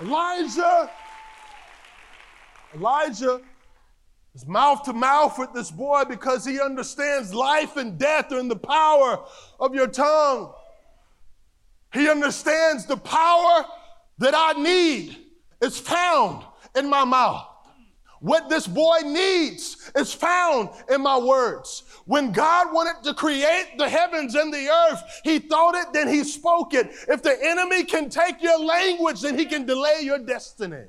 Elisha, 0.00 0.90
Elisha 2.74 3.40
is 4.34 4.46
mouth 4.46 4.82
to 4.84 4.92
mouth 4.92 5.38
with 5.38 5.52
this 5.52 5.70
boy 5.70 6.04
because 6.08 6.44
he 6.44 6.60
understands 6.60 7.32
life 7.32 7.76
and 7.76 7.98
death 7.98 8.32
are 8.32 8.38
in 8.38 8.48
the 8.48 8.56
power 8.56 9.24
of 9.60 9.74
your 9.74 9.86
tongue. 9.86 10.52
He 11.92 12.08
understands 12.08 12.86
the 12.86 12.96
power 12.96 13.64
that 14.18 14.34
I 14.34 14.60
need 14.60 15.18
is 15.60 15.78
found 15.78 16.44
in 16.74 16.88
my 16.88 17.04
mouth. 17.04 17.51
What 18.22 18.48
this 18.48 18.68
boy 18.68 18.98
needs 19.04 19.90
is 19.96 20.14
found 20.14 20.68
in 20.88 21.02
my 21.02 21.18
words. 21.18 21.82
When 22.04 22.30
God 22.30 22.72
wanted 22.72 23.02
to 23.02 23.14
create 23.14 23.72
the 23.78 23.88
heavens 23.88 24.36
and 24.36 24.54
the 24.54 24.68
earth, 24.68 25.02
he 25.24 25.40
thought 25.40 25.74
it, 25.74 25.92
then 25.92 26.06
he 26.06 26.22
spoke 26.22 26.72
it. 26.72 26.92
If 27.08 27.24
the 27.24 27.36
enemy 27.42 27.82
can 27.82 28.08
take 28.08 28.40
your 28.40 28.60
language, 28.60 29.22
then 29.22 29.36
he 29.36 29.44
can 29.44 29.66
delay 29.66 30.02
your 30.02 30.20
destiny. 30.20 30.84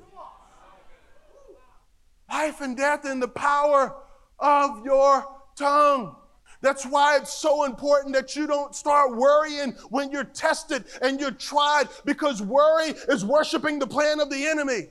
Life 2.30 2.60
and 2.60 2.76
death 2.76 3.04
in 3.04 3.18
the 3.18 3.28
power 3.28 3.96
of 4.38 4.84
your 4.84 5.26
tongue. 5.56 6.14
That's 6.60 6.86
why 6.86 7.16
it's 7.16 7.34
so 7.34 7.64
important 7.64 8.14
that 8.14 8.36
you 8.36 8.46
don't 8.46 8.76
start 8.76 9.16
worrying 9.16 9.72
when 9.90 10.12
you're 10.12 10.22
tested 10.22 10.84
and 11.02 11.18
you're 11.18 11.32
tried 11.32 11.88
because 12.04 12.40
worry 12.40 12.94
is 13.08 13.24
worshiping 13.24 13.80
the 13.80 13.88
plan 13.88 14.20
of 14.20 14.30
the 14.30 14.46
enemy. 14.46 14.90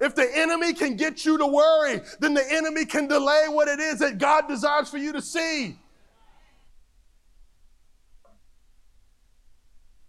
If 0.00 0.14
the 0.14 0.26
enemy 0.34 0.72
can 0.72 0.96
get 0.96 1.26
you 1.26 1.36
to 1.36 1.46
worry, 1.46 2.00
then 2.20 2.32
the 2.32 2.44
enemy 2.50 2.86
can 2.86 3.06
delay 3.06 3.44
what 3.48 3.68
it 3.68 3.78
is 3.78 3.98
that 3.98 4.16
God 4.16 4.48
desires 4.48 4.88
for 4.88 4.96
you 4.96 5.12
to 5.12 5.20
see. 5.20 5.78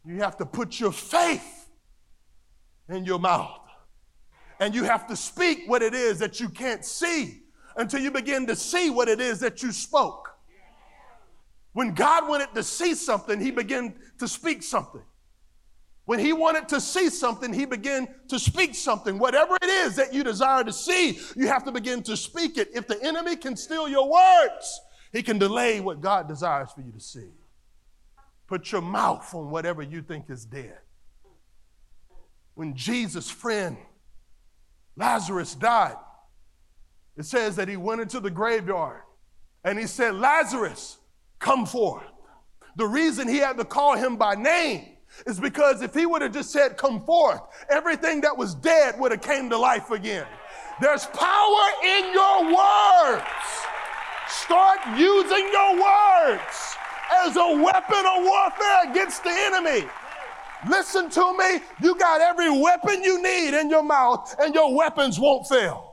You 0.06 0.16
have 0.20 0.38
to 0.38 0.46
put 0.46 0.80
your 0.80 0.94
faith 0.94 1.70
in 2.90 3.06
your 3.06 3.20
mouth. 3.20 3.60
And 4.62 4.74
you 4.74 4.84
have 4.86 5.08
to 5.08 5.16
speak 5.16 5.64
what 5.68 5.82
it 5.82 5.94
is 5.94 6.20
that 6.20 6.40
you 6.40 6.48
can't 6.48 6.86
see 6.86 7.42
until 7.76 8.00
you 8.00 8.12
begin 8.12 8.48
to 8.48 8.56
see 8.56 8.90
what 8.90 9.10
it 9.10 9.20
is 9.20 9.40
that 9.42 9.62
you 9.62 9.72
spoke. 9.72 10.30
When 11.74 11.94
God 11.94 12.28
wanted 12.30 12.54
to 12.54 12.64
see 12.64 12.96
something, 12.96 13.40
He 13.40 13.52
began 13.52 13.96
to 14.20 14.28
speak 14.28 14.64
something. 14.64 15.02
When 16.06 16.20
He 16.20 16.34
wanted 16.34 16.68
to 16.70 16.82
see 16.82 17.10
something, 17.10 17.54
He 17.54 17.66
began 17.66 18.08
to 18.28 18.40
speak 18.40 18.76
something. 18.76 19.20
Whatever 19.20 19.58
it 19.62 19.70
is 19.70 19.96
that 19.96 20.14
you 20.14 20.24
desire 20.24 20.64
to 20.64 20.74
see, 20.74 21.20
you 21.36 21.48
have 21.48 21.64
to 21.66 21.72
begin 21.72 22.04
to 22.04 22.18
speak 22.18 22.58
it. 22.58 22.70
If 22.74 22.88
the 22.88 23.02
enemy 23.04 23.36
can 23.36 23.56
steal 23.56 23.88
your 23.88 24.10
words, 24.10 24.82
he 25.12 25.22
can 25.22 25.38
delay 25.38 25.80
what 25.80 26.02
God 26.02 26.28
desires 26.28 26.72
for 26.74 26.82
you 26.82 26.92
to 26.92 27.00
see. 27.00 27.30
Put 28.48 28.72
your 28.72 28.82
mouth 28.82 29.34
on 29.34 29.50
whatever 29.50 29.82
you 29.82 30.02
think 30.02 30.30
is 30.30 30.46
dead. 30.46 30.78
When 32.56 32.76
Jesus' 32.76 33.30
friend 33.30 33.78
Lazarus 34.96 35.56
died, 35.56 35.98
it 37.18 37.26
says 37.26 37.56
that 37.58 37.68
he 37.68 37.78
went 37.78 38.02
into 38.02 38.20
the 38.20 38.30
graveyard 38.30 39.02
and 39.64 39.78
he 39.78 39.88
said, 39.88 40.16
Lazarus, 40.16 40.98
come 41.40 41.66
forth. 41.66 42.04
The 42.78 42.88
reason 42.88 43.28
he 43.28 43.38
had 43.38 43.58
to 43.58 43.66
call 43.66 43.96
him 43.96 44.16
by 44.16 44.36
name 44.36 44.91
is 45.26 45.40
because 45.40 45.82
if 45.82 45.94
he 45.94 46.06
would 46.06 46.22
have 46.22 46.34
just 46.34 46.52
said, 46.52 46.78
come 46.78 47.02
forth, 47.02 47.42
everything 47.70 48.22
that 48.22 48.36
was 48.36 48.56
dead 48.56 49.00
would 49.00 49.12
have 49.12 49.22
came 49.22 49.50
to 49.50 49.58
life 49.58 49.92
again. 49.92 50.26
There's 50.80 51.06
power 51.08 51.68
in 51.84 52.14
your 52.14 52.46
words. 52.46 53.24
Start 54.28 54.80
using 54.98 55.50
your 55.52 55.74
words 55.76 56.76
as 57.26 57.36
a 57.36 57.62
weapon 57.62 58.06
of 58.06 58.24
warfare 58.24 58.90
against 58.90 59.24
the 59.24 59.32
enemy. 59.32 59.88
Listen 60.70 61.10
to 61.10 61.38
me. 61.38 61.62
You 61.82 61.96
got 61.98 62.22
every 62.22 62.50
weapon 62.50 63.04
you 63.04 63.22
need 63.22 63.60
in 63.60 63.70
your 63.70 63.84
mouth, 63.84 64.36
and 64.40 64.54
your 64.54 64.76
weapons 64.76 65.20
won't 65.20 65.48
fail. 65.48 65.91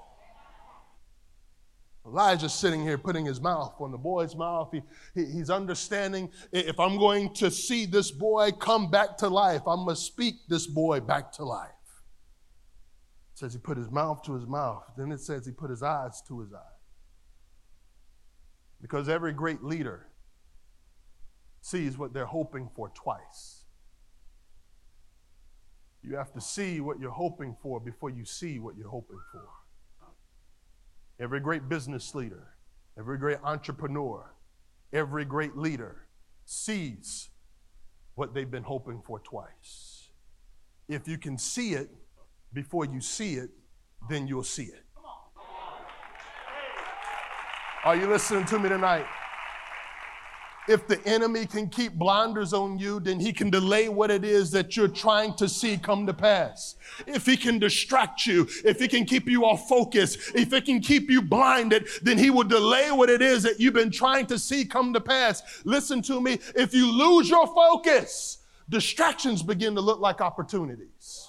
Elisha's 2.09 2.55
sitting 2.55 2.83
here 2.83 2.99
putting 2.99 3.25
his 3.25 3.41
mouth 3.41 3.75
on 3.81 3.91
the 3.91 3.99
boy's 3.99 4.35
mouth. 4.35 4.71
He, 4.73 4.83
he, 5.15 5.25
he's 5.27 5.51
understanding 5.51 6.31
if 6.53 6.79
I'm 6.81 6.99
going 6.99 7.33
to 7.35 7.51
see 7.51 7.87
this 7.87 8.11
boy 8.11 8.53
come 8.53 8.91
back 8.91 9.17
to 9.19 9.29
life, 9.29 9.63
I 9.67 9.77
must 9.77 10.07
speak 10.07 10.35
this 10.49 10.67
boy 10.67 11.01
back 11.01 11.33
to 11.33 11.45
life. 11.45 11.71
It 13.33 13.39
says 13.39 13.53
he 13.53 13.59
put 13.59 13.77
his 13.77 13.91
mouth 13.91 14.23
to 14.25 14.35
his 14.35 14.47
mouth. 14.47 14.85
Then 14.97 15.13
it 15.13 15.21
says 15.21 15.47
he 15.47 15.53
put 15.53 15.71
his 15.71 15.83
eyes 15.83 16.23
to 16.29 16.41
his 16.41 16.53
eyes. 16.53 16.61
Because 18.81 19.09
every 19.09 19.33
great 19.33 19.63
leader 19.63 20.07
sees 21.61 21.99
what 21.99 22.13
they're 22.13 22.27
hoping 22.27 22.71
for 22.75 22.89
twice. 22.91 23.65
You 26.03 26.17
have 26.17 26.33
to 26.33 26.41
see 26.41 26.81
what 26.81 27.01
you're 27.01 27.11
hoping 27.11 27.57
for 27.61 27.81
before 27.81 28.11
you 28.11 28.25
see 28.25 28.59
what 28.59 28.77
you're 28.77 28.89
hoping 28.89 29.21
for. 29.33 29.43
Every 31.21 31.41
great 31.41 31.69
business 31.69 32.15
leader, 32.15 32.49
every 32.99 33.19
great 33.19 33.39
entrepreneur, 33.43 34.33
every 34.93 35.25
great 35.25 35.57
leader 35.57 36.07
sees 36.45 37.31
what 38.15 38.35
they've 38.35 38.51
been 38.51 38.63
hoping 38.63 39.03
for 39.05 39.19
twice. 39.21 40.11
If 40.89 41.09
you 41.09 41.19
can 41.19 41.37
see 41.37 41.73
it 41.73 41.91
before 42.53 42.85
you 42.85 43.01
see 43.01 43.35
it, 43.35 43.51
then 44.09 44.27
you'll 44.29 44.45
see 44.45 44.65
it. 44.65 44.85
Are 47.85 47.97
you 47.97 48.07
listening 48.07 48.45
to 48.47 48.59
me 48.59 48.69
tonight? 48.69 49.07
If 50.69 50.87
the 50.87 51.03
enemy 51.07 51.47
can 51.47 51.69
keep 51.69 51.95
blinders 51.95 52.53
on 52.53 52.79
you, 52.79 53.01
then 53.01 53.19
he 53.19 53.33
can 53.33 53.49
delay 53.49 53.89
what 53.89 54.11
it 54.11 54.25
is 54.25 54.51
that 54.51 54.77
you're 54.77 54.87
trying 54.87 55.35
to 55.35 55.49
see 55.49 55.79
come 55.79 56.07
to 56.07 56.13
pass. 56.13 56.77
If 57.07 57.25
he 57.25 57.37
can 57.37 57.59
distract 57.59 58.27
you, 58.27 58.47
if 58.65 58.79
he 58.79 58.87
can 58.87 59.05
keep 59.07 59.29
you 59.29 59.45
off 59.45 59.69
focus, 59.69 60.31
if 60.35 60.53
he 60.53 60.61
can 60.61 60.81
keep 60.81 61.11
you 61.11 61.23
blinded, 61.23 61.89
then 62.03 62.19
he 62.19 62.31
will 62.31 62.45
delay 62.45 62.91
what 62.91 63.09
it 63.09 63.23
is 63.23 63.43
that 63.45 63.59
you've 63.59 63.75
been 63.75 63.91
trying 63.91 64.27
to 64.27 64.39
see 64.39 64.65
come 64.65 64.93
to 64.93 65.01
pass. 65.01 65.43
Listen 65.65 66.03
to 66.03 66.21
me. 66.21 66.39
If 66.55 66.75
you 66.75 66.91
lose 66.91 67.31
your 67.31 67.47
focus, 67.47 68.39
distractions 68.69 69.43
begin 69.43 69.75
to 69.75 69.81
look 69.81 70.01
like 70.01 70.21
opportunities. 70.21 71.28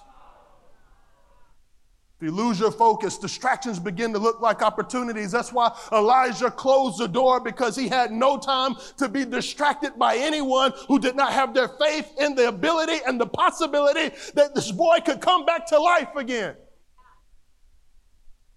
If 2.19 2.25
you 2.25 2.31
lose 2.31 2.59
your 2.59 2.71
focus, 2.71 3.17
distractions 3.17 3.79
begin 3.79 4.11
to 4.11 4.19
look 4.19 4.41
like 4.41 4.61
opportunities. 4.61 5.31
That's 5.31 5.53
why 5.53 5.73
Elisha 5.89 6.51
closed 6.51 6.99
the 6.99 7.07
door 7.07 7.39
because 7.39 7.77
he 7.77 7.87
had 7.87 8.11
no 8.11 8.37
time 8.37 8.75
to 8.97 9.07
be 9.07 9.23
distracted 9.23 9.97
by 9.97 10.17
anyone 10.17 10.73
who 10.89 10.99
did 10.99 11.15
not 11.15 11.31
have 11.31 11.53
their 11.53 11.69
faith 11.69 12.11
in 12.19 12.35
the 12.35 12.49
ability 12.49 12.99
and 13.07 13.21
the 13.21 13.25
possibility 13.25 14.13
that 14.33 14.53
this 14.53 14.69
boy 14.69 14.97
could 15.05 15.21
come 15.21 15.45
back 15.45 15.65
to 15.67 15.79
life 15.79 16.13
again. 16.17 16.57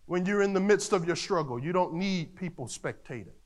When 0.06 0.26
you're 0.26 0.42
in 0.42 0.54
the 0.54 0.60
midst 0.60 0.92
of 0.92 1.06
your 1.06 1.14
struggle, 1.14 1.60
you 1.60 1.72
don't 1.72 1.94
need 1.94 2.34
people 2.34 2.66
spectating, 2.66 3.36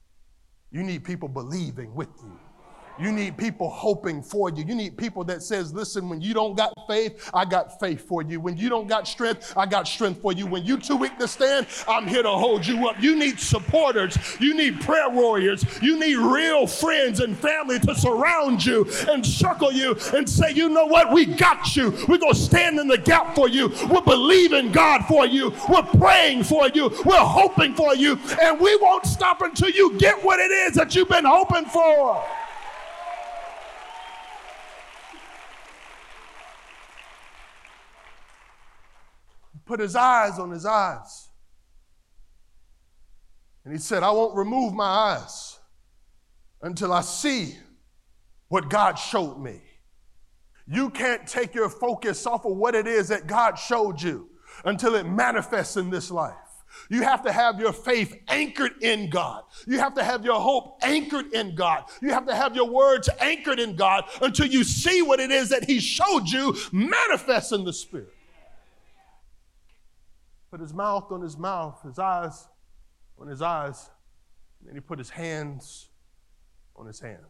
you 0.70 0.82
need 0.82 1.04
people 1.04 1.28
believing 1.28 1.94
with 1.94 2.08
you. 2.22 2.40
You 2.98 3.12
need 3.12 3.36
people 3.36 3.68
hoping 3.68 4.22
for 4.22 4.50
you. 4.50 4.64
You 4.64 4.74
need 4.74 4.96
people 4.96 5.22
that 5.24 5.42
says, 5.42 5.72
listen, 5.72 6.08
when 6.08 6.20
you 6.20 6.32
don't 6.32 6.56
got 6.56 6.72
faith, 6.88 7.30
I 7.34 7.44
got 7.44 7.78
faith 7.78 8.06
for 8.06 8.22
you. 8.22 8.40
When 8.40 8.56
you 8.56 8.68
don't 8.68 8.86
got 8.86 9.06
strength, 9.06 9.52
I 9.56 9.66
got 9.66 9.86
strength 9.86 10.22
for 10.22 10.32
you. 10.32 10.46
When 10.46 10.64
you 10.64 10.78
too 10.78 10.96
weak 10.96 11.18
to 11.18 11.28
stand, 11.28 11.66
I'm 11.86 12.06
here 12.06 12.22
to 12.22 12.30
hold 12.30 12.66
you 12.66 12.88
up. 12.88 13.00
You 13.00 13.16
need 13.16 13.38
supporters. 13.38 14.16
You 14.40 14.54
need 14.54 14.80
prayer 14.80 15.10
warriors. 15.10 15.64
You 15.82 15.98
need 15.98 16.16
real 16.16 16.66
friends 16.66 17.20
and 17.20 17.36
family 17.36 17.78
to 17.80 17.94
surround 17.94 18.64
you 18.64 18.86
and 19.08 19.24
circle 19.24 19.72
you 19.72 19.96
and 20.14 20.28
say, 20.28 20.52
you 20.52 20.68
know 20.68 20.86
what? 20.86 21.12
We 21.12 21.26
got 21.26 21.76
you. 21.76 21.90
We're 22.08 22.18
going 22.18 22.32
to 22.32 22.38
stand 22.38 22.78
in 22.78 22.88
the 22.88 22.98
gap 22.98 23.34
for 23.34 23.48
you. 23.48 23.72
We're 23.90 24.00
believing 24.00 24.72
God 24.72 25.04
for 25.04 25.26
you. 25.26 25.52
We're 25.68 25.82
praying 25.82 26.44
for 26.44 26.68
you. 26.68 26.88
We're 27.04 27.16
hoping 27.16 27.74
for 27.74 27.94
you. 27.94 28.18
And 28.40 28.58
we 28.58 28.74
won't 28.76 29.04
stop 29.04 29.42
until 29.42 29.70
you 29.70 29.98
get 29.98 30.22
what 30.24 30.40
it 30.40 30.50
is 30.50 30.74
that 30.74 30.94
you've 30.94 31.08
been 31.08 31.24
hoping 31.26 31.66
for. 31.66 32.24
Put 39.66 39.80
his 39.80 39.96
eyes 39.96 40.38
on 40.38 40.50
his 40.50 40.64
eyes. 40.64 41.28
And 43.64 43.72
he 43.72 43.80
said, 43.80 44.02
I 44.02 44.10
won't 44.12 44.36
remove 44.36 44.72
my 44.72 44.84
eyes 44.84 45.58
until 46.62 46.92
I 46.92 47.00
see 47.00 47.56
what 48.48 48.70
God 48.70 48.94
showed 48.94 49.38
me. 49.38 49.60
You 50.68 50.90
can't 50.90 51.26
take 51.26 51.54
your 51.54 51.68
focus 51.68 52.26
off 52.26 52.44
of 52.44 52.56
what 52.56 52.74
it 52.74 52.86
is 52.86 53.08
that 53.08 53.26
God 53.26 53.56
showed 53.56 54.00
you 54.00 54.28
until 54.64 54.94
it 54.94 55.04
manifests 55.04 55.76
in 55.76 55.90
this 55.90 56.10
life. 56.10 56.34
You 56.90 57.02
have 57.02 57.22
to 57.22 57.32
have 57.32 57.58
your 57.58 57.72
faith 57.72 58.16
anchored 58.28 58.82
in 58.82 59.10
God. 59.10 59.42
You 59.66 59.78
have 59.78 59.94
to 59.94 60.04
have 60.04 60.24
your 60.24 60.40
hope 60.40 60.78
anchored 60.82 61.32
in 61.32 61.54
God. 61.54 61.84
You 62.02 62.10
have 62.10 62.26
to 62.26 62.34
have 62.34 62.54
your 62.54 62.68
words 62.68 63.08
anchored 63.20 63.58
in 63.58 63.76
God 63.76 64.04
until 64.20 64.46
you 64.46 64.62
see 64.62 65.02
what 65.02 65.18
it 65.18 65.30
is 65.30 65.48
that 65.48 65.64
He 65.64 65.80
showed 65.80 66.28
you 66.28 66.56
manifest 66.72 67.52
in 67.52 67.64
the 67.64 67.72
Spirit 67.72 68.15
put 70.50 70.60
his 70.60 70.72
mouth 70.74 71.10
on 71.10 71.20
his 71.20 71.36
mouth, 71.36 71.82
his 71.82 71.98
eyes 71.98 72.48
on 73.18 73.28
his 73.28 73.42
eyes, 73.42 73.90
and 74.60 74.68
then 74.68 74.74
he 74.74 74.80
put 74.80 74.98
his 74.98 75.10
hands 75.10 75.88
on 76.76 76.86
his 76.86 77.00
hands. 77.00 77.20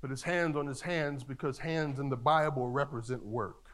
Put 0.00 0.10
his 0.10 0.22
hands 0.22 0.56
on 0.56 0.66
his 0.66 0.80
hands 0.80 1.24
because 1.24 1.58
hands 1.58 1.98
in 1.98 2.08
the 2.08 2.16
Bible 2.16 2.68
represent 2.68 3.24
work. 3.24 3.66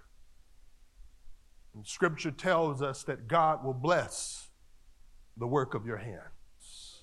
And 1.74 1.86
scripture 1.86 2.30
tells 2.30 2.82
us 2.82 3.04
that 3.04 3.28
God 3.28 3.64
will 3.64 3.74
bless 3.74 4.48
the 5.36 5.46
work 5.46 5.74
of 5.74 5.86
your 5.86 5.98
hands. 5.98 7.02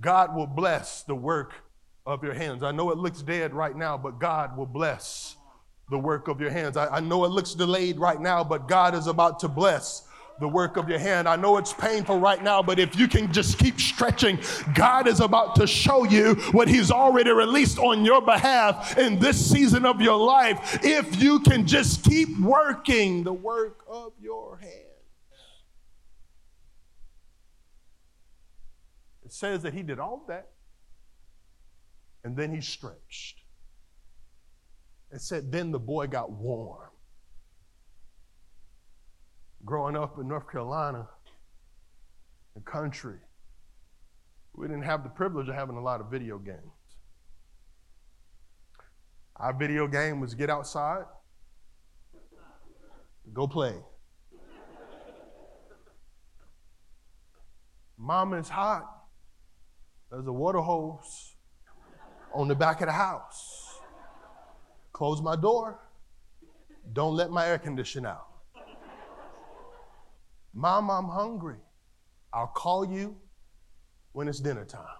God 0.00 0.36
will 0.36 0.46
bless 0.46 1.02
the 1.02 1.14
work 1.14 1.54
of 2.06 2.22
your 2.22 2.34
hands. 2.34 2.62
I 2.62 2.70
know 2.70 2.90
it 2.90 2.98
looks 2.98 3.22
dead 3.22 3.52
right 3.52 3.76
now, 3.76 3.98
but 3.98 4.20
God 4.20 4.56
will 4.56 4.66
bless 4.66 5.36
the 5.90 5.98
work 5.98 6.28
of 6.28 6.40
your 6.40 6.50
hands. 6.50 6.76
I, 6.76 6.96
I, 6.96 7.00
know 7.00 7.24
it 7.24 7.28
looks 7.28 7.54
delayed 7.54 7.98
right 7.98 8.20
now, 8.20 8.44
but 8.44 8.68
God 8.68 8.94
is 8.94 9.06
about 9.06 9.40
to 9.40 9.48
bless 9.48 10.04
the 10.38 10.48
work 10.48 10.76
of 10.76 10.88
your 10.88 10.98
hand. 10.98 11.28
I 11.28 11.36
know 11.36 11.56
it's 11.56 11.72
painful 11.72 12.20
right 12.20 12.42
now, 12.42 12.62
but 12.62 12.78
if 12.78 12.96
you 12.96 13.08
can 13.08 13.32
just 13.32 13.58
keep 13.58 13.80
stretching, 13.80 14.38
God 14.74 15.08
is 15.08 15.20
about 15.20 15.56
to 15.56 15.66
show 15.66 16.04
you 16.04 16.34
what 16.52 16.68
He's 16.68 16.90
already 16.90 17.30
released 17.30 17.78
on 17.78 18.04
your 18.04 18.22
behalf 18.22 18.98
in 18.98 19.18
this 19.18 19.50
season 19.50 19.84
of 19.84 20.00
your 20.00 20.16
life. 20.16 20.80
If 20.84 21.20
you 21.20 21.40
can 21.40 21.66
just 21.66 22.04
keep 22.04 22.38
working 22.38 23.24
the 23.24 23.32
work 23.32 23.80
of 23.88 24.12
your 24.20 24.58
hands. 24.58 24.74
It 29.28 29.34
says 29.34 29.62
that 29.64 29.74
he 29.74 29.82
did 29.82 29.98
all 29.98 30.24
that. 30.28 30.48
And 32.24 32.34
then 32.34 32.50
he 32.54 32.62
stretched. 32.62 33.42
It 35.10 35.20
said, 35.20 35.50
then 35.50 35.70
the 35.72 35.78
boy 35.78 36.06
got 36.06 36.30
warm. 36.30 36.90
Growing 39.64 39.96
up 39.96 40.18
in 40.18 40.28
North 40.28 40.50
Carolina, 40.50 41.08
the 42.54 42.60
country, 42.60 43.18
we 44.54 44.66
didn't 44.66 44.82
have 44.82 45.02
the 45.02 45.08
privilege 45.08 45.48
of 45.48 45.54
having 45.54 45.76
a 45.76 45.82
lot 45.82 46.00
of 46.00 46.10
video 46.10 46.38
games. 46.38 46.58
Our 49.36 49.52
video 49.52 49.86
game 49.86 50.20
was 50.20 50.34
get 50.34 50.50
outside, 50.50 51.04
go 53.32 53.46
play. 53.46 53.76
Mama 57.96 58.36
is 58.36 58.48
hot. 58.48 58.84
There's 60.10 60.26
a 60.26 60.32
water 60.32 60.60
hose 60.60 61.34
on 62.32 62.48
the 62.48 62.54
back 62.54 62.80
of 62.80 62.86
the 62.86 62.92
house. 62.92 63.67
Close 64.98 65.22
my 65.22 65.36
door. 65.36 65.78
Don't 66.92 67.14
let 67.14 67.30
my 67.30 67.46
air 67.46 67.56
conditioner 67.56 68.08
out. 68.08 68.26
Mom, 70.52 70.90
I'm 70.90 71.04
hungry. 71.04 71.60
I'll 72.32 72.48
call 72.48 72.84
you 72.84 73.14
when 74.10 74.26
it's 74.26 74.40
dinner 74.40 74.64
time. 74.64 74.98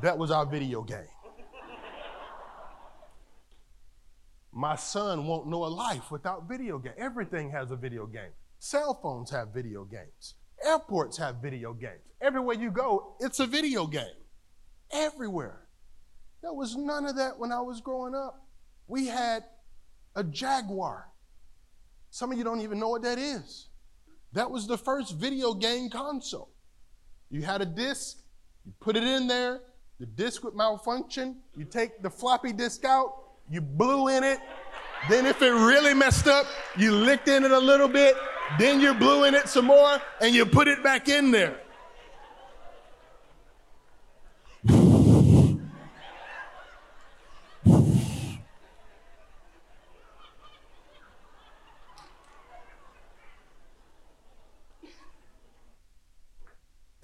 That 0.00 0.16
was 0.16 0.30
our 0.30 0.46
video 0.46 0.80
game. 0.80 1.12
My 4.54 4.74
son 4.74 5.26
won't 5.26 5.46
know 5.46 5.66
a 5.66 5.72
life 5.86 6.10
without 6.10 6.48
video 6.48 6.78
game. 6.78 6.94
Everything 6.96 7.50
has 7.50 7.72
a 7.72 7.76
video 7.76 8.06
game. 8.06 8.32
Cell 8.58 8.98
phones 9.02 9.30
have 9.32 9.48
video 9.48 9.84
games. 9.84 10.36
Airports 10.64 11.18
have 11.18 11.42
video 11.42 11.74
games. 11.74 12.00
Everywhere 12.22 12.56
you 12.56 12.70
go, 12.70 13.16
it's 13.20 13.40
a 13.40 13.46
video 13.46 13.86
game. 13.86 14.16
Everywhere. 14.90 15.63
There 16.44 16.52
was 16.52 16.76
none 16.76 17.06
of 17.06 17.16
that 17.16 17.38
when 17.38 17.52
I 17.52 17.60
was 17.62 17.80
growing 17.80 18.14
up. 18.14 18.46
We 18.86 19.06
had 19.06 19.44
a 20.14 20.22
Jaguar. 20.22 21.08
Some 22.10 22.30
of 22.30 22.36
you 22.36 22.44
don't 22.44 22.60
even 22.60 22.78
know 22.78 22.90
what 22.90 23.00
that 23.00 23.18
is. 23.18 23.70
That 24.34 24.50
was 24.50 24.66
the 24.66 24.76
first 24.76 25.14
video 25.14 25.54
game 25.54 25.88
console. 25.88 26.50
You 27.30 27.40
had 27.40 27.62
a 27.62 27.64
disc, 27.64 28.18
you 28.66 28.74
put 28.78 28.94
it 28.94 29.04
in 29.04 29.26
there, 29.26 29.62
the 29.98 30.04
disc 30.04 30.44
would 30.44 30.54
malfunction, 30.54 31.38
you 31.56 31.64
take 31.64 32.02
the 32.02 32.10
floppy 32.10 32.52
disk 32.52 32.84
out, 32.84 33.14
you 33.48 33.62
blew 33.62 34.08
in 34.08 34.22
it, 34.22 34.38
then 35.08 35.24
if 35.24 35.40
it 35.40 35.50
really 35.50 35.94
messed 35.94 36.26
up, 36.26 36.44
you 36.76 36.92
licked 36.92 37.28
in 37.28 37.44
it 37.44 37.52
a 37.52 37.58
little 37.58 37.88
bit, 37.88 38.16
then 38.58 38.82
you 38.82 38.92
blew 38.92 39.24
in 39.24 39.34
it 39.34 39.48
some 39.48 39.64
more, 39.64 39.98
and 40.20 40.34
you 40.34 40.44
put 40.44 40.68
it 40.68 40.82
back 40.82 41.08
in 41.08 41.30
there. 41.30 41.58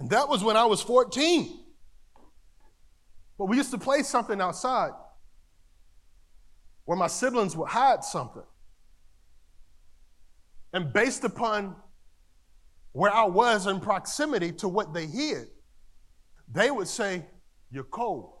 that 0.11 0.27
was 0.27 0.43
when 0.43 0.57
I 0.57 0.65
was 0.65 0.81
14. 0.81 1.59
But 3.37 3.45
we 3.45 3.57
used 3.57 3.71
to 3.71 3.77
play 3.77 4.03
something 4.03 4.39
outside 4.39 4.91
where 6.85 6.97
my 6.97 7.07
siblings 7.07 7.55
would 7.55 7.69
hide 7.69 8.03
something. 8.03 8.43
And 10.73 10.91
based 10.93 11.23
upon 11.23 11.75
where 12.91 13.13
I 13.13 13.25
was 13.25 13.67
in 13.67 13.79
proximity 13.79 14.51
to 14.53 14.67
what 14.67 14.93
they 14.93 15.05
hid, 15.05 15.47
they 16.51 16.71
would 16.71 16.87
say, 16.87 17.25
You're 17.71 17.83
cold. 17.85 18.33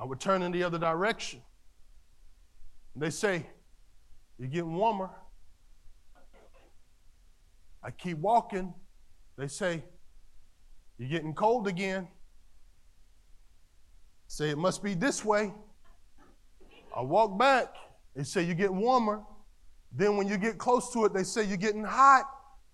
I 0.00 0.04
would 0.04 0.20
turn 0.20 0.42
in 0.42 0.52
the 0.52 0.62
other 0.62 0.78
direction. 0.78 1.42
They 2.94 3.10
say, 3.10 3.46
You're 4.38 4.48
getting 4.48 4.74
warmer. 4.74 5.10
I 7.88 7.90
keep 7.90 8.18
walking. 8.18 8.74
They 9.38 9.48
say, 9.48 9.82
You're 10.98 11.08
getting 11.08 11.32
cold 11.32 11.66
again. 11.66 12.06
Say, 14.26 14.50
It 14.50 14.58
must 14.58 14.82
be 14.82 14.92
this 14.92 15.24
way. 15.24 15.54
I 16.94 17.00
walk 17.00 17.38
back. 17.38 17.74
They 18.14 18.24
say, 18.24 18.42
You're 18.42 18.56
getting 18.56 18.76
warmer. 18.76 19.22
Then 19.90 20.18
when 20.18 20.28
you 20.28 20.36
get 20.36 20.58
close 20.58 20.92
to 20.92 21.06
it, 21.06 21.14
they 21.14 21.22
say, 21.22 21.44
You're 21.44 21.56
getting 21.56 21.82
hot. 21.82 22.24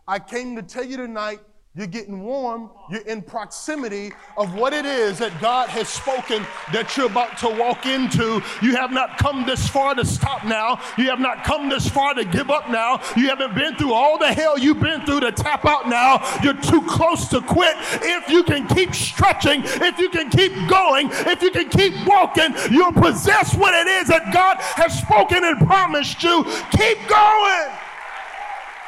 I 0.08 0.18
came 0.18 0.56
to 0.56 0.62
tell 0.62 0.82
you 0.82 0.96
tonight 0.96 1.38
you're 1.76 1.88
getting 1.88 2.22
warm. 2.22 2.70
You're 2.88 3.02
in 3.02 3.20
proximity 3.20 4.12
of 4.36 4.54
what 4.54 4.72
it 4.72 4.86
is 4.86 5.18
that 5.18 5.40
God 5.40 5.68
has 5.70 5.88
spoken 5.88 6.46
that 6.72 6.96
you're 6.96 7.06
about 7.06 7.36
to 7.38 7.48
walk 7.48 7.84
into. 7.84 8.40
You 8.62 8.76
have 8.76 8.92
not 8.92 9.18
come 9.18 9.44
this 9.44 9.66
far 9.68 9.96
to 9.96 10.04
stop 10.04 10.44
now. 10.44 10.80
You 10.96 11.10
have 11.10 11.18
not 11.18 11.42
come 11.42 11.68
this 11.68 11.88
far 11.88 12.14
to 12.14 12.24
give 12.24 12.48
up 12.48 12.70
now. 12.70 13.00
You 13.16 13.28
haven't 13.28 13.56
been 13.56 13.74
through 13.74 13.92
all 13.92 14.18
the 14.18 14.32
hell 14.32 14.56
you've 14.56 14.78
been 14.78 15.04
through 15.04 15.20
to 15.20 15.32
tap 15.32 15.64
out 15.64 15.88
now. 15.88 16.22
You're 16.44 16.60
too 16.60 16.82
close 16.82 17.26
to 17.28 17.40
quit. 17.40 17.74
If 18.02 18.28
you 18.28 18.44
can 18.44 18.68
keep 18.68 18.94
stretching, 18.94 19.62
if 19.64 19.98
you 19.98 20.10
can 20.10 20.30
keep 20.30 20.52
going, 20.68 21.08
if 21.10 21.42
you 21.42 21.50
can 21.50 21.68
keep 21.70 21.94
walking, 22.06 22.54
you'll 22.70 22.92
possess 22.92 23.56
what 23.56 23.74
it 23.74 23.88
is 23.88 24.06
that 24.08 24.32
God 24.32 24.58
has 24.60 24.96
spoken 24.96 25.42
and 25.42 25.58
promised 25.66 26.22
you. 26.22 26.44
Keep 26.70 27.08
going. 27.08 27.83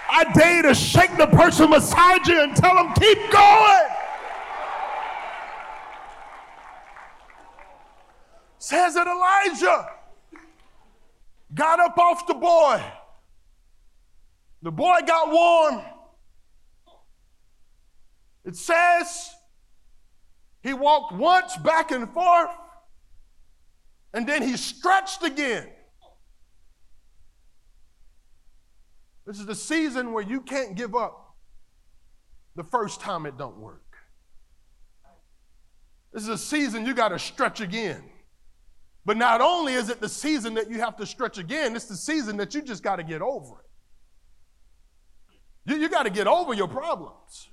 I 0.09 0.25
dare 0.33 0.63
to 0.63 0.75
shake 0.75 1.17
the 1.17 1.27
person 1.27 1.71
beside 1.71 2.27
you 2.27 2.43
and 2.43 2.57
tell 2.57 2.75
them, 2.75 2.93
keep 2.95 3.19
going. 3.31 3.89
Says 8.59 8.95
that 8.95 9.07
Elisha 9.07 9.91
got 11.55 11.81
up 11.81 11.97
off 11.99 12.27
the 12.27 12.35
boy. 12.35 12.83
The 14.63 14.73
boy 14.73 14.99
got 15.07 15.31
warm. 15.31 15.83
It 18.45 18.57
says 18.57 19.35
he 20.63 20.73
walked 20.73 21.13
once 21.13 21.57
back 21.59 21.91
and 21.91 22.09
forth, 22.13 22.51
and 24.15 24.27
then 24.27 24.43
he 24.43 24.57
stretched 24.57 25.23
again. 25.23 25.69
This 29.27 29.41
is 29.41 29.47
the 29.47 29.55
season 29.55 30.13
where 30.13 30.23
you 30.23 30.41
can't 30.41 30.77
give 30.77 30.95
up 30.95 31.35
the 32.55 32.65
first 32.65 33.01
time 33.01 33.27
it 33.27 33.37
don't 33.37 33.59
work. 33.59 33.83
This 36.13 36.23
is 36.23 36.29
a 36.29 36.39
season 36.39 36.87
you 36.87 36.95
got 36.95 37.09
to 37.09 37.19
stretch 37.19 37.61
again. 37.61 38.03
But 39.05 39.17
not 39.17 39.41
only 39.41 39.75
is 39.75 39.89
it 39.89 40.01
the 40.01 40.09
season 40.09 40.55
that 40.55 40.71
you 40.71 40.79
have 40.79 40.97
to 40.97 41.07
stretch 41.07 41.39
again, 41.39 41.77
it's 41.77 41.85
the 41.87 41.97
season 41.97 42.37
that 42.39 42.55
you 42.55 42.63
just 42.63 42.83
got 42.83 42.97
to 42.97 43.05
get 43.05 43.21
over 43.21 43.61
it. 43.61 43.67
You, 45.73 45.77
you 45.77 45.89
got 45.89 46.05
to 46.05 46.11
get 46.11 46.27
over 46.27 46.55
your 46.55 46.69
problems. 46.69 47.49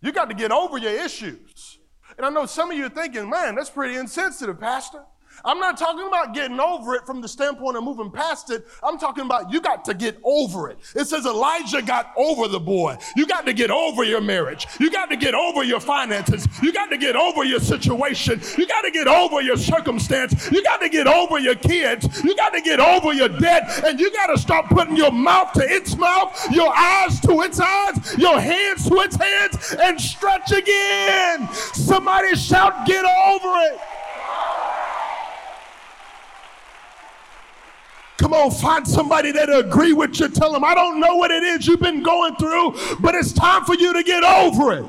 You 0.00 0.12
got 0.12 0.28
to 0.28 0.34
get 0.34 0.50
over 0.52 0.78
your 0.78 0.92
issues. 0.92 1.78
And 2.16 2.26
I 2.26 2.30
know 2.30 2.46
some 2.46 2.70
of 2.70 2.76
you 2.76 2.86
are 2.86 2.90
thinking, 2.90 3.30
man, 3.30 3.54
that's 3.54 3.70
pretty 3.70 3.96
insensitive, 3.96 4.60
Pastor. 4.60 5.04
I'm 5.44 5.58
not 5.58 5.76
talking 5.76 6.06
about 6.06 6.34
getting 6.34 6.60
over 6.60 6.94
it 6.94 7.04
from 7.04 7.20
the 7.20 7.28
standpoint 7.28 7.76
of 7.76 7.84
moving 7.84 8.10
past 8.10 8.50
it. 8.50 8.66
I'm 8.82 8.98
talking 8.98 9.24
about 9.24 9.52
you 9.52 9.60
got 9.60 9.84
to 9.86 9.94
get 9.94 10.18
over 10.22 10.70
it. 10.70 10.78
It 10.94 11.06
says 11.06 11.26
Elisha 11.26 11.82
got 11.82 12.12
over 12.16 12.48
the 12.48 12.60
boy. 12.60 12.96
You 13.16 13.26
got 13.26 13.46
to 13.46 13.52
get 13.52 13.70
over 13.70 14.04
your 14.04 14.20
marriage. 14.20 14.66
You 14.78 14.90
got 14.90 15.10
to 15.10 15.16
get 15.16 15.34
over 15.34 15.62
your 15.64 15.80
finances. 15.80 16.46
You 16.62 16.72
got 16.72 16.90
to 16.90 16.96
get 16.96 17.16
over 17.16 17.44
your 17.44 17.60
situation. 17.60 18.40
You 18.56 18.66
got 18.66 18.82
to 18.82 18.90
get 18.90 19.08
over 19.08 19.40
your 19.40 19.56
circumstance. 19.56 20.50
You 20.50 20.62
got 20.62 20.80
to 20.80 20.88
get 20.88 21.06
over 21.06 21.38
your 21.38 21.56
kids. 21.56 22.22
You 22.22 22.36
got 22.36 22.52
to 22.52 22.60
get 22.60 22.80
over 22.80 23.12
your 23.12 23.28
debt. 23.28 23.84
And 23.84 23.98
you 23.98 24.12
got 24.12 24.26
to 24.26 24.38
stop 24.38 24.68
putting 24.68 24.96
your 24.96 25.12
mouth 25.12 25.52
to 25.54 25.62
its 25.62 25.96
mouth, 25.96 26.38
your 26.52 26.72
eyes 26.76 27.20
to 27.20 27.40
its 27.42 27.60
eyes, 27.60 28.16
your 28.18 28.38
hands 28.40 28.88
to 28.88 28.96
its 29.00 29.16
hands, 29.16 29.74
and 29.80 30.00
stretch 30.00 30.52
again. 30.52 31.48
Somebody 31.52 32.34
shout, 32.36 32.86
get 32.86 33.04
over 33.04 33.48
it. 33.72 33.80
Come 38.22 38.34
on, 38.34 38.52
find 38.52 38.86
somebody 38.86 39.32
that 39.32 39.52
agree 39.52 39.92
with 39.92 40.20
you. 40.20 40.28
Tell 40.28 40.52
them, 40.52 40.62
I 40.62 40.76
don't 40.76 41.00
know 41.00 41.16
what 41.16 41.32
it 41.32 41.42
is 41.42 41.66
you've 41.66 41.80
been 41.80 42.04
going 42.04 42.36
through, 42.36 42.76
but 43.00 43.16
it's 43.16 43.32
time 43.32 43.64
for 43.64 43.74
you 43.74 43.92
to 43.92 44.04
get 44.04 44.22
over 44.22 44.72
it. 44.74 44.86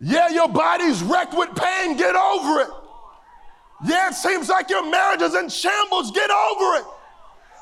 Yeah, 0.00 0.30
your 0.30 0.48
body's 0.48 1.02
wrecked 1.02 1.34
with 1.34 1.54
pain. 1.54 1.98
Get 1.98 2.16
over 2.16 2.62
it. 2.62 2.70
Yeah, 3.84 4.08
it 4.08 4.14
seems 4.14 4.48
like 4.48 4.70
your 4.70 4.90
marriage 4.90 5.20
is 5.20 5.34
in 5.34 5.50
shambles. 5.50 6.10
Get 6.12 6.30
over 6.30 6.76
it. 6.76 6.84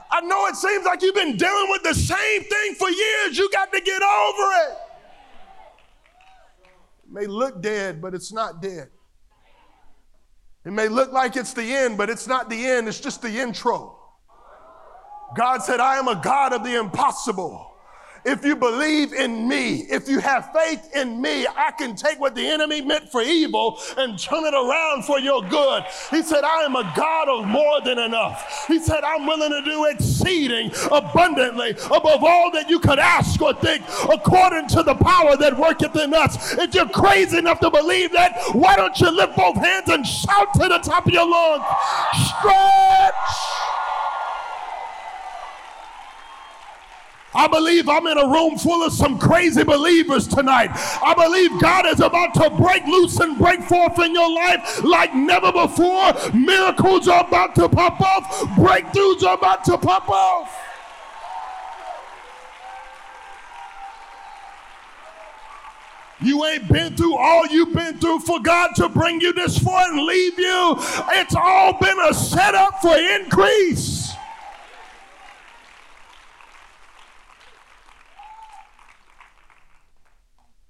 I 0.09 0.21
know 0.21 0.47
it 0.47 0.55
seems 0.55 0.85
like 0.85 1.03
you've 1.03 1.17
been 1.17 1.37
dealing 1.37 1.67
with 1.71 1.83
the 1.83 1.95
same 1.95 2.45
thing 2.45 2.75
for 2.77 2.89
years. 2.89 3.37
You 3.37 3.51
got 3.51 3.73
to 3.73 3.81
get 3.81 4.01
over 4.01 4.53
it. 4.53 4.79
It 7.07 7.12
may 7.12 7.27
look 7.27 7.61
dead, 7.61 8.01
but 8.01 8.15
it's 8.15 8.33
not 8.33 8.62
dead. 8.62 8.91
It 10.67 10.73
may 10.73 10.89
look 10.89 11.13
like 11.13 11.37
it's 11.37 11.53
the 11.53 11.63
end, 11.63 11.97
but 11.97 12.11
it's 12.11 12.27
not 12.27 12.51
the 12.51 12.67
end, 12.67 12.89
it's 12.89 12.99
just 12.99 13.23
the 13.23 13.39
intro. 13.41 13.97
God 15.37 15.63
said, 15.63 15.79
I 15.79 15.97
am 15.97 16.09
a 16.09 16.21
God 16.21 16.53
of 16.53 16.65
the 16.65 16.77
impossible. 16.77 17.76
If 18.27 18.45
you 18.45 18.57
believe 18.57 19.12
in 19.12 19.47
me, 19.47 19.87
if 19.89 20.09
you 20.09 20.19
have 20.19 20.51
faith 20.53 20.91
in 20.97 21.23
me, 21.23 21.47
I 21.47 21.71
can 21.79 21.95
take 21.95 22.19
what 22.19 22.35
the 22.35 22.45
enemy 22.45 22.81
meant 22.81 23.09
for 23.09 23.23
evil 23.23 23.79
and 23.97 24.19
turn 24.19 24.45
it 24.45 24.53
around 24.53 25.05
for 25.05 25.21
your 25.21 25.43
good. 25.43 25.85
He 26.11 26.23
said, 26.23 26.43
I 26.43 26.65
am 26.65 26.75
a 26.75 26.93
God 26.97 27.29
of 27.29 27.47
more 27.47 27.81
than 27.83 28.01
enough. 28.01 28.65
He 28.67 28.81
said, 28.81 29.05
I'm 29.05 29.27
willing 29.27 29.53
to 29.53 29.62
do 29.62 29.85
exceeding 29.85 30.73
abundantly 30.91 31.71
above 31.87 32.25
all 32.25 32.51
that 32.51 32.69
you 32.69 32.81
could 32.81 32.99
ask 32.99 33.41
or 33.41 33.55
think 33.55 33.85
according 34.12 34.67
to 34.71 34.83
the 34.83 34.97
power 34.97 35.37
that 35.37 35.57
worketh 35.57 35.95
in 35.95 36.12
us. 36.12 36.59
If 36.59 36.75
you're 36.75 36.89
crazy 36.89 37.39
enough 37.39 37.61
to 37.61 37.71
believe 37.71 38.11
that, 38.11 38.41
why 38.53 38.75
don't 38.75 38.99
you 38.99 39.09
lift 39.09 39.37
both 39.37 39.57
hands 39.57 39.89
and 39.89 40.05
shout 40.05 40.53
to 40.55 40.69
the 40.69 40.79
top 40.79 41.07
of 41.07 41.12
your 41.12 41.29
lungs? 41.29 41.65
Stretch! 42.12 43.86
I 47.37 47.46
believe 47.49 47.88
I'm 47.88 48.07
in 48.07 48.18
a 48.18 48.27
room 48.27 48.57
full 48.59 48.83
of 48.83 48.92
some 48.92 49.18
crazy 49.18 49.62
believers 49.62 50.27
tonight. 50.27 50.70
I 50.72 51.14
believe 51.14 51.61
God 51.61 51.87
is 51.87 52.01
about 52.01 52.35
to 52.35 52.51
break 52.51 52.87
loose 52.87 53.18
and 53.20 53.37
break 53.38 53.62
forth 53.62 53.99
in 53.99 54.14
your 54.14 54.33
life 54.35 54.83
like 54.83 55.14
never 55.14 55.53
before. 55.53 56.14
Miracles 56.33 57.09
are 57.09 57.27
about 57.27 57.55
to 57.57 57.68
pop 57.68 58.01
off, 58.01 58.25
breakthroughs 58.57 59.22
are 59.22 59.35
about 59.35 59.64
to 59.64 59.77
pop 59.77 60.09
off. 60.09 60.66
You 66.22 66.44
ain't 66.46 66.66
been 66.68 66.96
through 66.96 67.16
all 67.16 67.46
you've 67.46 67.75
been 67.75 67.99
through 67.99 68.20
for 68.20 68.40
God 68.40 68.70
to 68.77 68.88
bring 68.88 69.20
you 69.20 69.35
this 69.35 69.59
far 69.59 69.90
and 69.90 70.01
leave 70.01 70.38
you. 70.38 70.75
It's 71.11 71.35
all 71.35 71.79
been 71.79 71.99
a 72.09 72.14
setup 72.14 72.81
for 72.81 72.96
increase. 72.96 74.06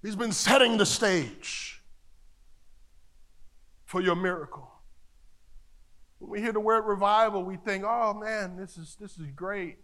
He's 0.06 0.14
been 0.14 0.30
setting 0.30 0.76
the 0.76 0.86
stage 0.86 1.82
for 3.86 4.00
your 4.00 4.14
miracle. 4.14 4.70
When 6.20 6.30
we 6.30 6.40
hear 6.40 6.52
the 6.52 6.60
word 6.60 6.82
revival, 6.82 7.42
we 7.42 7.56
think, 7.56 7.82
oh 7.84 8.14
man, 8.14 8.56
this 8.56 8.78
is, 8.78 8.96
this 9.00 9.18
is 9.18 9.26
great. 9.34 9.78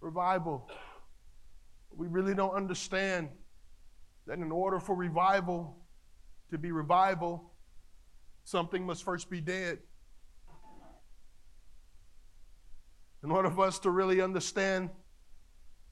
Revival. 0.00 0.66
We 1.94 2.06
really 2.06 2.32
don't 2.32 2.54
understand 2.54 3.28
that 4.26 4.38
in 4.38 4.50
order 4.50 4.80
for 4.80 4.96
revival 4.96 5.76
to 6.50 6.56
be 6.56 6.72
revival, 6.72 7.52
something 8.44 8.86
must 8.86 9.04
first 9.04 9.28
be 9.28 9.42
dead. 9.42 9.80
In 13.22 13.30
order 13.30 13.50
for 13.50 13.66
us 13.66 13.78
to 13.80 13.90
really 13.90 14.22
understand 14.22 14.88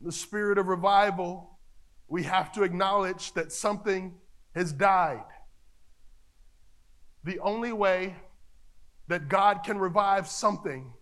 the 0.00 0.10
spirit 0.10 0.56
of 0.56 0.68
revival, 0.68 1.49
we 2.10 2.24
have 2.24 2.52
to 2.52 2.64
acknowledge 2.64 3.32
that 3.34 3.52
something 3.52 4.12
has 4.54 4.72
died. 4.72 5.24
The 7.22 7.38
only 7.38 7.72
way 7.72 8.16
that 9.06 9.28
God 9.28 9.60
can 9.64 9.78
revive 9.78 10.26
something 10.26 10.92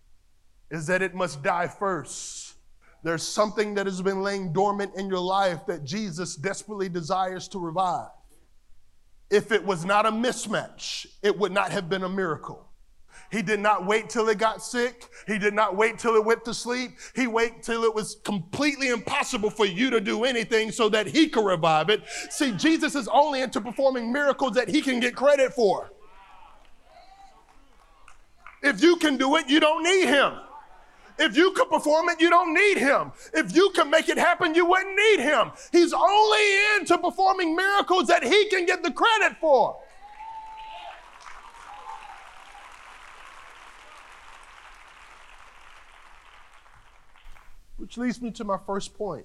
is 0.71 0.87
that 0.87 1.01
it 1.01 1.15
must 1.15 1.43
die 1.43 1.67
first. 1.67 2.55
There's 3.03 3.23
something 3.23 3.75
that 3.75 3.87
has 3.87 4.03
been 4.03 4.23
laying 4.23 4.53
dormant 4.53 4.97
in 4.97 5.09
your 5.09 5.21
life 5.21 5.65
that 5.67 5.83
Jesus 5.83 6.37
desperately 6.37 6.91
desires 6.91 7.49
to 7.49 7.59
revive. 7.59 8.11
If 9.31 9.51
it 9.51 9.65
was 9.65 9.87
not 9.87 10.05
a 10.05 10.11
mismatch, 10.11 11.07
it 11.23 11.39
would 11.39 11.53
not 11.53 11.73
have 11.73 11.89
been 11.89 12.03
a 12.03 12.09
miracle. 12.09 12.68
He 13.31 13.43
did 13.43 13.61
not 13.61 13.85
wait 13.85 14.09
till 14.09 14.29
it 14.29 14.39
got 14.39 14.63
sick. 14.63 15.07
He 15.27 15.39
did 15.39 15.53
not 15.53 15.77
wait 15.77 15.99
till 15.99 16.15
it 16.15 16.25
went 16.25 16.45
to 16.47 16.55
sleep. 16.55 16.93
He 17.15 17.27
waited 17.27 17.63
till 17.63 17.85
it 17.85 17.95
was 17.95 18.17
completely 18.25 18.89
impossible 18.89 19.51
for 19.51 19.67
you 19.67 19.91
to 19.91 20.01
do 20.01 20.25
anything 20.25 20.73
so 20.73 20.89
that 20.89 21.07
he 21.07 21.29
could 21.29 21.45
revive 21.45 21.91
it. 21.91 22.03
See, 22.31 22.53
Jesus 22.53 22.95
is 22.95 23.07
only 23.09 23.43
into 23.43 23.61
performing 23.61 24.11
miracles 24.13 24.53
that 24.53 24.69
he 24.69 24.81
can 24.81 24.99
get 24.99 25.15
credit 25.15 25.53
for. 25.53 25.91
If 28.63 28.83
you 28.83 28.97
can 28.97 29.17
do 29.17 29.37
it, 29.37 29.49
you 29.49 29.61
don't 29.61 29.83
need 29.83 30.07
him. 30.07 30.33
If 31.19 31.37
you 31.37 31.53
could 31.53 31.69
perform 31.69 32.09
it, 32.09 32.21
you 32.21 32.31
don't 32.31 32.55
need 32.55 32.79
him. 32.79 33.13
If 33.35 33.55
you 33.55 33.71
can 33.75 33.91
make 33.91 34.09
it 34.09 34.19
happen, 34.19 34.55
you 34.55 34.65
wouldn't 34.65 34.97
need 34.97 35.21
him. 35.21 35.51
He's 35.73 35.93
only 35.93 36.79
into 36.79 36.97
performing 36.97 37.57
miracles 37.57 38.07
that 38.07 38.23
he 38.23 38.49
can 38.49 38.67
get 38.67 38.83
the 38.83 38.93
credit 38.93 39.37
for. 39.41 39.79
Which 47.89 47.97
leads 47.97 48.21
me 48.21 48.31
to 48.33 48.45
my 48.45 48.59
first 48.67 48.93
point. 48.93 49.25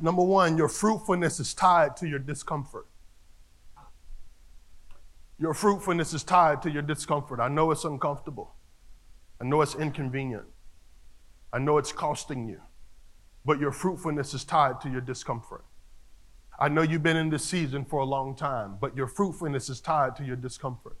Number 0.00 0.22
one, 0.22 0.56
your 0.56 0.68
fruitfulness 0.68 1.40
is 1.40 1.52
tied 1.52 1.96
to 1.96 2.06
your 2.06 2.20
discomfort. 2.20 2.86
Your 5.40 5.52
fruitfulness 5.52 6.14
is 6.14 6.22
tied 6.22 6.62
to 6.62 6.70
your 6.70 6.82
discomfort. 6.82 7.40
I 7.40 7.48
know 7.48 7.72
it's 7.72 7.82
uncomfortable. 7.82 8.54
I 9.40 9.46
know 9.46 9.62
it's 9.62 9.74
inconvenient. 9.74 10.46
I 11.52 11.58
know 11.58 11.76
it's 11.76 11.90
costing 11.90 12.46
you. 12.48 12.60
But 13.44 13.58
your 13.58 13.72
fruitfulness 13.72 14.32
is 14.32 14.44
tied 14.44 14.80
to 14.82 14.88
your 14.88 15.00
discomfort. 15.00 15.64
I 16.56 16.68
know 16.68 16.82
you've 16.82 17.02
been 17.02 17.16
in 17.16 17.30
this 17.30 17.44
season 17.44 17.84
for 17.84 17.98
a 17.98 18.04
long 18.04 18.36
time, 18.36 18.76
but 18.80 18.96
your 18.96 19.08
fruitfulness 19.08 19.68
is 19.68 19.80
tied 19.80 20.14
to 20.18 20.24
your 20.24 20.36
discomfort. 20.36 20.96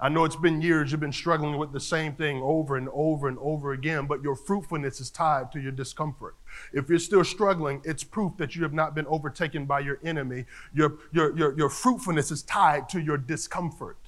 I 0.00 0.08
know 0.08 0.24
it's 0.24 0.36
been 0.36 0.60
years 0.60 0.90
you've 0.90 1.00
been 1.00 1.12
struggling 1.12 1.56
with 1.56 1.72
the 1.72 1.80
same 1.80 2.14
thing 2.14 2.42
over 2.42 2.76
and 2.76 2.88
over 2.92 3.28
and 3.28 3.38
over 3.40 3.72
again, 3.72 4.06
but 4.06 4.22
your 4.22 4.34
fruitfulness 4.34 5.00
is 5.00 5.10
tied 5.10 5.52
to 5.52 5.60
your 5.60 5.72
discomfort. 5.72 6.34
If 6.72 6.88
you're 6.88 6.98
still 6.98 7.24
struggling, 7.24 7.80
it's 7.84 8.02
proof 8.02 8.36
that 8.38 8.56
you 8.56 8.62
have 8.64 8.72
not 8.72 8.94
been 8.94 9.06
overtaken 9.06 9.66
by 9.66 9.80
your 9.80 10.00
enemy. 10.02 10.46
Your, 10.74 10.98
your, 11.12 11.36
your, 11.36 11.56
your 11.56 11.68
fruitfulness 11.68 12.30
is 12.30 12.42
tied 12.42 12.88
to 12.90 13.00
your 13.00 13.16
discomfort. 13.16 13.98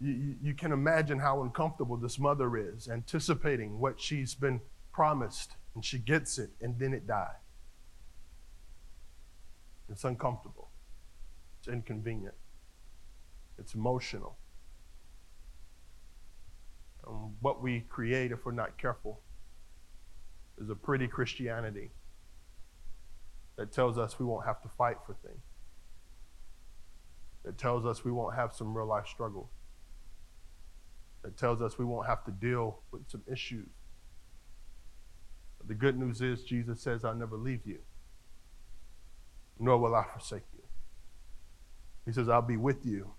You, 0.00 0.36
you 0.42 0.54
can 0.54 0.72
imagine 0.72 1.18
how 1.18 1.42
uncomfortable 1.42 1.96
this 1.96 2.18
mother 2.18 2.56
is, 2.56 2.88
anticipating 2.88 3.78
what 3.78 4.00
she's 4.00 4.34
been 4.34 4.60
promised, 4.92 5.56
and 5.74 5.84
she 5.84 5.98
gets 5.98 6.38
it, 6.38 6.50
and 6.60 6.78
then 6.78 6.94
it 6.94 7.06
dies. 7.06 7.28
It's 9.90 10.04
uncomfortable, 10.04 10.70
it's 11.58 11.68
inconvenient 11.68 12.34
it's 13.58 13.74
emotional. 13.74 14.36
And 17.06 17.34
what 17.40 17.62
we 17.62 17.80
create, 17.88 18.32
if 18.32 18.44
we're 18.44 18.52
not 18.52 18.78
careful, 18.78 19.20
is 20.58 20.70
a 20.70 20.74
pretty 20.74 21.06
Christianity 21.06 21.90
that 23.56 23.72
tells 23.72 23.98
us 23.98 24.18
we 24.18 24.26
won't 24.26 24.46
have 24.46 24.62
to 24.62 24.68
fight 24.68 24.96
for 25.06 25.14
things, 25.24 25.42
that 27.44 27.58
tells 27.58 27.84
us 27.84 28.04
we 28.04 28.12
won't 28.12 28.34
have 28.34 28.54
some 28.54 28.76
real 28.76 28.86
life 28.86 29.06
struggle, 29.06 29.50
that 31.22 31.36
tells 31.36 31.62
us 31.62 31.78
we 31.78 31.84
won't 31.84 32.06
have 32.06 32.24
to 32.24 32.30
deal 32.30 32.80
with 32.90 33.02
some 33.08 33.22
issues. 33.30 33.68
But 35.58 35.68
the 35.68 35.74
good 35.74 35.98
news 35.98 36.20
is, 36.20 36.42
Jesus 36.42 36.80
says, 36.80 37.04
I'll 37.04 37.14
never 37.14 37.36
leave 37.36 37.66
you, 37.66 37.78
nor 39.58 39.78
will 39.78 39.94
I 39.94 40.04
forsake 40.04 40.42
you. 40.54 40.62
He 42.04 42.12
says, 42.12 42.28
I'll 42.28 42.42
be 42.42 42.56
with 42.56 42.84
you 42.84 43.12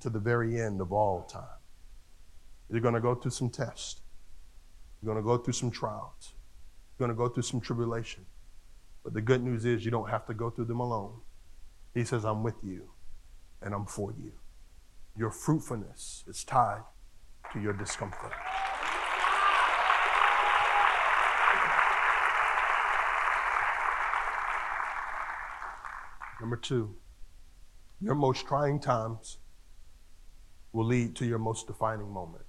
to 0.00 0.10
the 0.10 0.18
very 0.18 0.60
end 0.60 0.80
of 0.80 0.92
all 0.92 1.22
time. 1.22 1.60
You're 2.70 2.80
going 2.80 2.94
to 2.94 3.00
go 3.00 3.14
through 3.14 3.30
some 3.30 3.50
tests. 3.50 4.00
You're 5.00 5.12
going 5.12 5.22
to 5.22 5.26
go 5.26 5.38
through 5.38 5.52
some 5.52 5.70
trials. 5.70 6.34
You're 6.98 7.06
going 7.06 7.16
to 7.16 7.22
go 7.22 7.28
through 7.28 7.42
some 7.42 7.60
tribulation. 7.60 8.26
But 9.02 9.14
the 9.14 9.20
good 9.20 9.42
news 9.42 9.64
is 9.64 9.84
you 9.84 9.90
don't 9.90 10.08
have 10.08 10.26
to 10.26 10.34
go 10.34 10.50
through 10.50 10.64
them 10.64 10.80
alone. 10.80 11.20
He 11.92 12.04
says, 12.04 12.24
I'm 12.24 12.42
with 12.42 12.56
you 12.62 12.90
and 13.62 13.74
I'm 13.74 13.86
for 13.86 14.12
you. 14.12 14.32
Your 15.16 15.30
fruitfulness 15.30 16.24
is 16.26 16.42
tied 16.42 16.82
to 17.52 17.60
your 17.60 17.72
discomfort. 17.72 18.32
Number 26.40 26.56
two, 26.56 26.96
your 28.00 28.14
most 28.14 28.46
trying 28.46 28.80
times 28.80 29.38
will 30.74 30.84
lead 30.84 31.14
to 31.16 31.24
your 31.24 31.38
most 31.38 31.66
defining 31.66 32.10
moment. 32.10 32.44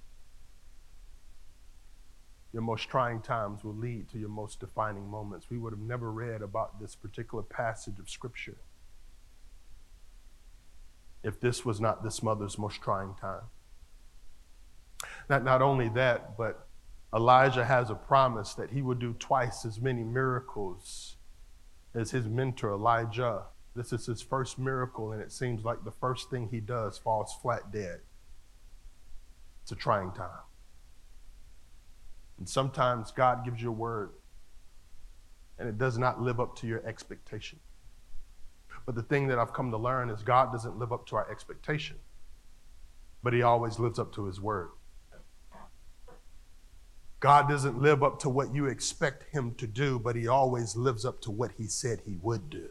Your 2.52 2.62
most 2.62 2.88
trying 2.88 3.20
times 3.20 3.62
will 3.64 3.74
lead 3.74 4.08
to 4.10 4.18
your 4.18 4.28
most 4.28 4.60
defining 4.60 5.08
moments. 5.08 5.46
We 5.48 5.58
would 5.58 5.72
have 5.72 5.80
never 5.80 6.10
read 6.10 6.42
about 6.42 6.80
this 6.80 6.94
particular 6.94 7.44
passage 7.44 7.98
of 7.98 8.10
Scripture 8.10 8.56
if 11.22 11.40
this 11.40 11.64
was 11.64 11.80
not 11.80 12.02
this 12.02 12.22
mother's 12.22 12.58
most 12.58 12.82
trying 12.82 13.14
time. 13.20 13.42
Not, 15.28 15.44
not 15.44 15.62
only 15.62 15.88
that, 15.90 16.36
but 16.36 16.66
Elisha 17.14 17.64
has 17.64 17.90
a 17.90 17.94
promise 17.94 18.54
that 18.54 18.70
he 18.70 18.82
would 18.82 18.98
do 18.98 19.14
twice 19.18 19.64
as 19.64 19.80
many 19.80 20.02
miracles 20.02 21.16
as 21.94 22.10
his 22.10 22.26
mentor, 22.26 22.72
Elijah. 22.72 23.44
This 23.74 23.92
is 23.92 24.06
his 24.06 24.22
first 24.22 24.58
miracle, 24.58 25.12
and 25.12 25.22
it 25.22 25.30
seems 25.30 25.64
like 25.64 25.84
the 25.84 25.92
first 25.92 26.30
thing 26.30 26.48
he 26.50 26.60
does 26.60 26.98
falls 26.98 27.36
flat 27.40 27.70
dead. 27.72 28.00
It's 29.66 29.72
a 29.72 29.74
trying 29.74 30.12
time. 30.12 30.30
And 32.38 32.48
sometimes 32.48 33.10
God 33.10 33.44
gives 33.44 33.60
you 33.60 33.70
a 33.70 33.72
word, 33.72 34.10
and 35.58 35.68
it 35.68 35.76
does 35.76 35.98
not 35.98 36.22
live 36.22 36.38
up 36.38 36.54
to 36.58 36.68
your 36.68 36.86
expectation. 36.86 37.58
But 38.84 38.94
the 38.94 39.02
thing 39.02 39.26
that 39.26 39.40
I've 39.40 39.52
come 39.52 39.72
to 39.72 39.76
learn 39.76 40.08
is 40.08 40.22
God 40.22 40.52
doesn't 40.52 40.78
live 40.78 40.92
up 40.92 41.04
to 41.08 41.16
our 41.16 41.28
expectation, 41.28 41.96
but 43.24 43.32
He 43.32 43.42
always 43.42 43.80
lives 43.80 43.98
up 43.98 44.14
to 44.14 44.26
His 44.26 44.40
word. 44.40 44.68
God 47.18 47.48
doesn't 47.48 47.82
live 47.82 48.04
up 48.04 48.20
to 48.20 48.28
what 48.28 48.54
you 48.54 48.66
expect 48.66 49.34
Him 49.34 49.52
to 49.56 49.66
do, 49.66 49.98
but 49.98 50.14
He 50.14 50.28
always 50.28 50.76
lives 50.76 51.04
up 51.04 51.20
to 51.22 51.32
what 51.32 51.50
He 51.58 51.66
said 51.66 52.02
He 52.06 52.18
would 52.22 52.50
do. 52.50 52.68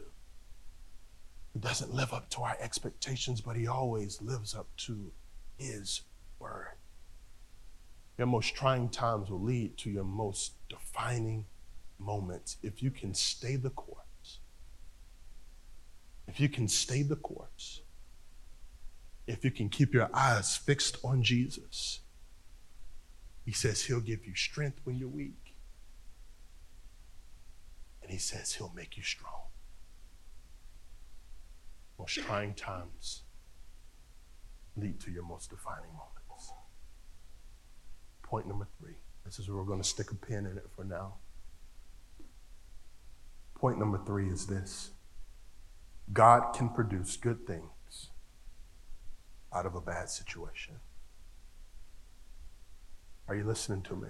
He 1.52 1.58
doesn't 1.58 1.92
live 1.92 2.14
up 2.14 2.30
to 2.30 2.40
our 2.40 2.56
expectations, 2.58 3.42
but 3.42 3.54
He 3.54 3.66
always 3.66 4.22
lives 4.22 4.54
up 4.54 4.68
to 4.78 5.12
His 5.58 6.00
word. 6.38 6.75
Your 8.18 8.26
most 8.26 8.54
trying 8.54 8.88
times 8.88 9.30
will 9.30 9.42
lead 9.42 9.76
to 9.78 9.90
your 9.90 10.04
most 10.04 10.52
defining 10.68 11.44
moments 11.98 12.56
if 12.62 12.82
you 12.82 12.90
can 12.90 13.14
stay 13.14 13.56
the 13.56 13.70
course. 13.70 14.38
If 16.26 16.40
you 16.40 16.48
can 16.48 16.68
stay 16.68 17.02
the 17.02 17.16
course. 17.16 17.82
If 19.26 19.44
you 19.44 19.50
can 19.50 19.68
keep 19.68 19.92
your 19.92 20.08
eyes 20.14 20.56
fixed 20.56 20.98
on 21.04 21.22
Jesus. 21.22 22.00
He 23.44 23.52
says 23.52 23.84
he'll 23.84 24.00
give 24.00 24.26
you 24.26 24.34
strength 24.34 24.80
when 24.84 24.96
you're 24.96 25.08
weak. 25.08 25.54
And 28.02 28.10
he 28.10 28.18
says 28.18 28.54
he'll 28.54 28.72
make 28.74 28.96
you 28.96 29.02
strong. 29.02 29.32
Most 31.98 32.14
trying 32.14 32.54
times 32.54 33.22
lead 34.76 35.00
to 35.00 35.10
your 35.10 35.24
most 35.24 35.50
defining 35.50 35.90
moments. 35.90 36.15
Point 38.26 38.48
number 38.48 38.66
three. 38.80 38.94
This 39.24 39.38
is 39.38 39.48
where 39.48 39.58
we're 39.58 39.64
going 39.64 39.82
to 39.82 39.88
stick 39.88 40.10
a 40.10 40.14
pin 40.14 40.46
in 40.46 40.56
it 40.56 40.66
for 40.74 40.84
now. 40.84 41.14
Point 43.54 43.78
number 43.78 44.00
three 44.04 44.28
is 44.28 44.46
this 44.46 44.90
God 46.12 46.52
can 46.54 46.68
produce 46.68 47.16
good 47.16 47.46
things 47.46 48.10
out 49.54 49.64
of 49.64 49.74
a 49.74 49.80
bad 49.80 50.10
situation. 50.10 50.74
Are 53.28 53.34
you 53.34 53.44
listening 53.44 53.82
to 53.82 53.96
me? 53.96 54.08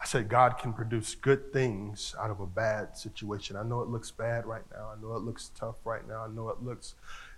I 0.00 0.06
said, 0.06 0.28
God 0.28 0.58
can 0.58 0.74
produce 0.74 1.14
good 1.14 1.50
things 1.52 2.14
out 2.20 2.30
of 2.30 2.40
a 2.40 2.46
bad 2.46 2.96
situation. 2.98 3.56
I 3.56 3.62
know 3.62 3.80
it 3.80 3.88
looks 3.88 4.10
bad 4.10 4.44
right 4.44 4.64
now. 4.70 4.90
I 4.94 5.00
know 5.00 5.14
it 5.14 5.22
looks 5.22 5.50
tough 5.54 5.76
right 5.84 6.06
now. 6.06 6.24
I 6.24 6.28
know 6.28 6.50
it 6.50 6.62
looks 6.62 6.94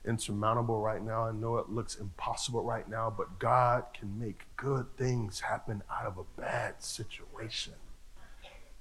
insurmountable 0.06 0.80
right 0.80 1.02
now. 1.02 1.26
I 1.26 1.32
know 1.32 1.56
it 1.56 1.68
looks 1.68 1.96
impossible 1.96 2.62
right 2.62 2.88
now, 2.88 3.12
but 3.16 3.38
God 3.38 3.84
can 3.98 4.18
make 4.18 4.44
good 4.56 4.86
things 4.96 5.40
happen 5.40 5.82
out 5.90 6.06
of 6.06 6.18
a 6.18 6.40
bad 6.40 6.82
situation. 6.82 7.74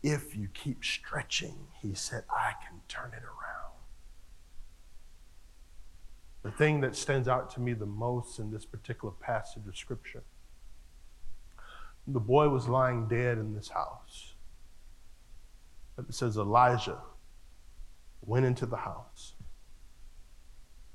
If 0.03 0.35
you 0.35 0.47
keep 0.53 0.83
stretching, 0.83 1.67
He 1.81 1.93
said, 1.93 2.23
I 2.29 2.53
can 2.67 2.81
turn 2.87 3.11
it 3.13 3.23
around. 3.23 3.73
The 6.43 6.51
thing 6.51 6.81
that 6.81 6.95
stands 6.95 7.27
out 7.27 7.49
to 7.55 7.59
me 7.59 7.73
the 7.73 7.87
most 7.87 8.37
in 8.37 8.51
this 8.51 8.65
particular 8.65 9.13
passage 9.19 9.67
of 9.67 9.75
Scripture 9.75 10.23
the 12.07 12.19
boy 12.19 12.49
was 12.49 12.67
lying 12.67 13.07
dead 13.07 13.37
in 13.37 13.55
this 13.55 13.69
house. 13.69 14.33
It 15.97 16.13
says 16.13 16.37
Elisha 16.37 16.99
went 18.21 18.45
into 18.45 18.65
the 18.65 18.75
house 18.75 19.33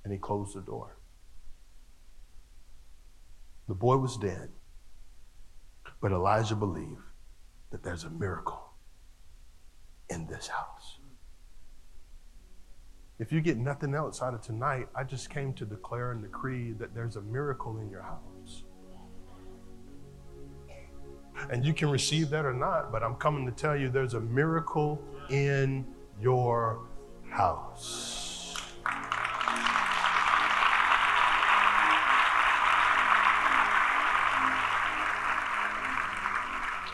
and 0.04 0.12
he 0.12 0.18
closed 0.18 0.54
the 0.54 0.60
door. 0.60 0.96
The 3.68 3.74
boy 3.74 3.98
was 3.98 4.16
dead, 4.16 4.50
but 6.00 6.12
Elisha 6.12 6.56
believed 6.56 7.02
that 7.70 7.82
there's 7.82 8.04
a 8.04 8.10
miracle 8.10 8.72
in 10.08 10.26
this 10.26 10.48
house. 10.48 10.98
If 13.20 13.30
you 13.30 13.40
get 13.42 13.58
nothing 13.58 13.94
else 13.94 14.22
out 14.22 14.32
of 14.32 14.40
tonight, 14.40 14.88
I 14.94 15.04
just 15.04 15.28
came 15.28 15.52
to 15.54 15.66
declare 15.66 16.12
and 16.12 16.22
decree 16.22 16.72
that 16.72 16.94
there's 16.94 17.16
a 17.16 17.20
miracle 17.20 17.78
in 17.78 17.90
your 17.90 18.02
house. 18.02 18.64
And 21.50 21.64
you 21.64 21.72
can 21.72 21.90
receive 21.90 22.30
that 22.30 22.44
or 22.44 22.52
not, 22.52 22.90
but 22.90 23.02
I'm 23.02 23.14
coming 23.16 23.46
to 23.46 23.52
tell 23.52 23.76
you 23.76 23.88
there's 23.88 24.14
a 24.14 24.20
miracle 24.20 25.00
in 25.28 25.86
your 26.20 26.80
house. 27.28 28.19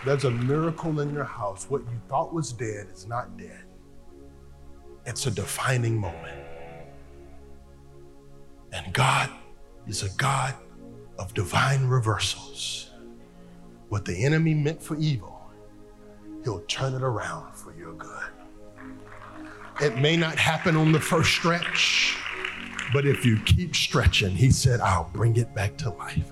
There's 0.07 0.25
a 0.25 0.31
miracle 0.31 1.01
in 1.01 1.13
your 1.13 1.25
house. 1.25 1.67
What 1.69 1.81
you 1.81 2.01
thought 2.09 2.33
was 2.33 2.53
dead 2.53 2.87
is 2.95 3.09
not 3.09 3.37
dead. 3.37 3.65
It's 5.05 5.27
a 5.27 5.33
defining 5.33 5.99
moment. 5.99 6.47
And 8.73 8.95
God 8.95 9.29
is 9.89 10.05
a 10.05 10.17
God 10.17 10.55
of 11.19 11.35
divine 11.35 11.89
reversals. 11.89 12.91
What 13.89 14.05
the 14.05 14.25
enemy 14.25 14.55
meant 14.55 14.81
for 14.81 14.95
evil, 14.95 15.51
he'll 16.45 16.61
turn 16.69 16.95
it 16.95 17.03
around 17.03 17.57
for 17.57 17.75
your 17.77 17.95
good. 17.95 18.31
It 19.81 19.99
may 19.99 20.17
not 20.17 20.37
happen 20.37 20.77
on 20.77 20.93
the 20.93 21.01
first 21.01 21.33
stretch, 21.33 22.17
but 22.93 23.07
if 23.07 23.27
you 23.27 23.41
keep 23.41 23.75
stretching, 23.75 24.37
he 24.37 24.53
said, 24.53 24.81
I'll 24.81 25.11
bring 25.13 25.37
it 25.37 25.53
back 25.53 25.77
to 25.79 25.91
life 25.91 26.31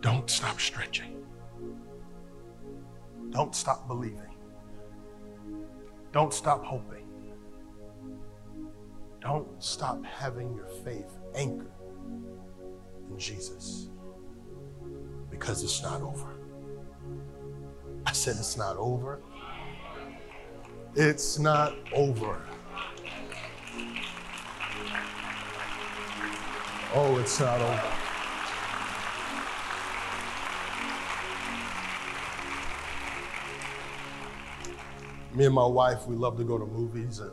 Don't 0.00 0.30
stop 0.30 0.60
stretching. 0.60 1.24
Don't 3.30 3.54
stop 3.54 3.86
believing. 3.88 4.36
Don't 6.12 6.32
stop 6.32 6.64
hoping. 6.64 7.06
Don't 9.20 9.62
stop 9.62 10.04
having 10.04 10.54
your 10.54 10.68
faith 10.84 11.18
anchored 11.34 11.72
in 13.10 13.18
Jesus 13.18 13.90
because 15.30 15.62
it's 15.62 15.82
not 15.82 16.00
over. 16.00 16.34
I 18.06 18.12
said 18.12 18.36
it's 18.38 18.56
not 18.56 18.76
over. 18.76 19.20
It's 20.94 21.38
not 21.38 21.74
over. 21.92 22.40
Oh, 26.94 27.18
it's 27.18 27.38
not 27.40 27.60
over. 27.60 28.07
Me 35.38 35.44
and 35.44 35.54
my 35.54 35.64
wife, 35.64 36.08
we 36.08 36.16
love 36.16 36.36
to 36.36 36.42
go 36.42 36.58
to 36.58 36.66
movies, 36.66 37.20
and 37.20 37.30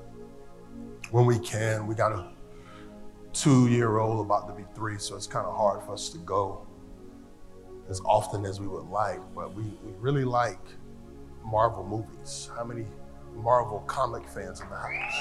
when 1.10 1.26
we 1.26 1.40
can, 1.40 1.88
we 1.88 1.96
got 1.96 2.12
a 2.12 2.28
two 3.34 3.68
year 3.68 3.98
old 3.98 4.24
about 4.24 4.48
to 4.48 4.54
be 4.54 4.64
three, 4.76 5.00
so 5.00 5.16
it's 5.16 5.26
kind 5.26 5.48
of 5.48 5.56
hard 5.56 5.82
for 5.82 5.94
us 5.94 6.10
to 6.10 6.20
go 6.20 6.68
as 7.90 8.00
often 8.02 8.46
as 8.46 8.60
we 8.60 8.68
would 8.68 8.86
like, 8.90 9.20
but 9.34 9.56
we, 9.56 9.64
we 9.64 9.92
really 9.98 10.24
like 10.24 10.60
Marvel 11.44 11.84
movies. 11.84 12.52
How 12.56 12.64
many 12.64 12.86
Marvel 13.34 13.80
comic 13.88 14.30
fans 14.30 14.62
in 14.62 14.70
the 14.70 14.76
house? 14.76 15.16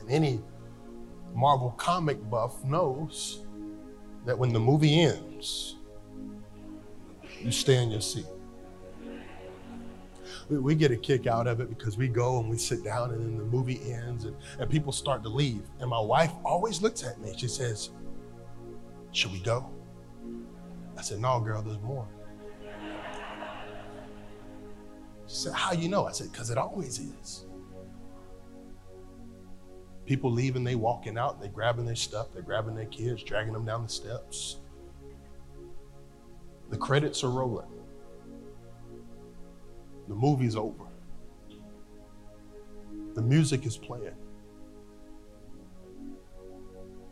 And 0.00 0.10
any 0.10 0.42
Marvel 1.32 1.70
comic 1.78 2.18
buff 2.28 2.62
knows 2.62 3.46
that 4.26 4.38
when 4.38 4.52
the 4.52 4.60
movie 4.60 5.00
ends, 5.00 5.76
you 7.40 7.50
stay 7.50 7.82
in 7.82 7.90
your 7.90 8.02
seat. 8.02 8.26
We, 10.48 10.58
we, 10.58 10.74
get 10.74 10.92
a 10.92 10.96
kick 10.96 11.26
out 11.26 11.46
of 11.46 11.60
it 11.60 11.68
because 11.68 11.96
we 11.96 12.08
go 12.08 12.38
and 12.38 12.48
we 12.48 12.56
sit 12.56 12.84
down 12.84 13.10
and 13.10 13.20
then 13.20 13.38
the 13.38 13.44
movie 13.44 13.80
ends 13.92 14.26
and, 14.26 14.36
and 14.60 14.70
people 14.70 14.92
start 14.92 15.22
to 15.24 15.28
leave. 15.28 15.62
And 15.80 15.90
my 15.90 16.00
wife 16.00 16.30
always 16.44 16.80
looks 16.80 17.02
at 17.02 17.20
me. 17.20 17.34
She 17.36 17.48
says, 17.48 17.90
should 19.16 19.32
we 19.32 19.40
go? 19.40 19.66
I 20.98 21.00
said, 21.00 21.20
No, 21.20 21.40
girl, 21.40 21.62
there's 21.62 21.80
more. 21.80 22.06
She 25.26 25.34
said, 25.34 25.54
How 25.54 25.72
you 25.72 25.88
know? 25.88 26.06
I 26.06 26.12
said, 26.12 26.30
Because 26.30 26.50
it 26.50 26.58
always 26.58 26.98
is. 26.98 27.46
People 30.04 30.30
leaving, 30.30 30.64
they 30.64 30.74
walking 30.74 31.16
out, 31.16 31.40
they 31.40 31.48
grabbing 31.48 31.86
their 31.86 31.96
stuff, 31.96 32.28
they're 32.32 32.42
grabbing 32.42 32.74
their 32.74 32.86
kids, 32.86 33.22
dragging 33.22 33.54
them 33.54 33.64
down 33.64 33.82
the 33.82 33.88
steps. 33.88 34.58
The 36.68 36.76
credits 36.76 37.24
are 37.24 37.30
rolling. 37.30 37.66
The 40.08 40.14
movie's 40.14 40.56
over. 40.56 40.84
The 43.14 43.22
music 43.22 43.66
is 43.66 43.76
playing. 43.76 44.14